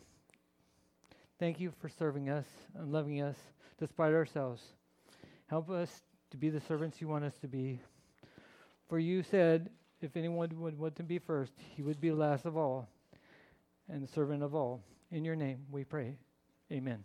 thank 1.38 1.60
you 1.60 1.70
for 1.82 1.90
serving 1.90 2.30
us 2.30 2.46
and 2.74 2.90
loving 2.90 3.20
us 3.20 3.36
despite 3.78 4.14
ourselves. 4.14 4.62
Help 5.48 5.68
us 5.68 6.00
to 6.30 6.38
be 6.38 6.48
the 6.48 6.62
servants 6.62 6.98
you 6.98 7.08
want 7.08 7.26
us 7.26 7.36
to 7.42 7.46
be. 7.46 7.78
For 8.88 8.98
you 8.98 9.22
said, 9.22 9.68
if 10.00 10.16
anyone 10.16 10.48
would 10.60 10.78
want 10.78 10.96
to 10.96 11.02
be 11.02 11.18
first, 11.18 11.52
he 11.76 11.82
would 11.82 12.00
be 12.00 12.10
last 12.10 12.46
of 12.46 12.56
all 12.56 12.88
and 13.86 14.08
servant 14.08 14.42
of 14.42 14.54
all. 14.54 14.80
In 15.10 15.26
your 15.26 15.36
name 15.36 15.58
we 15.70 15.84
pray. 15.84 16.16
Amen. 16.72 17.04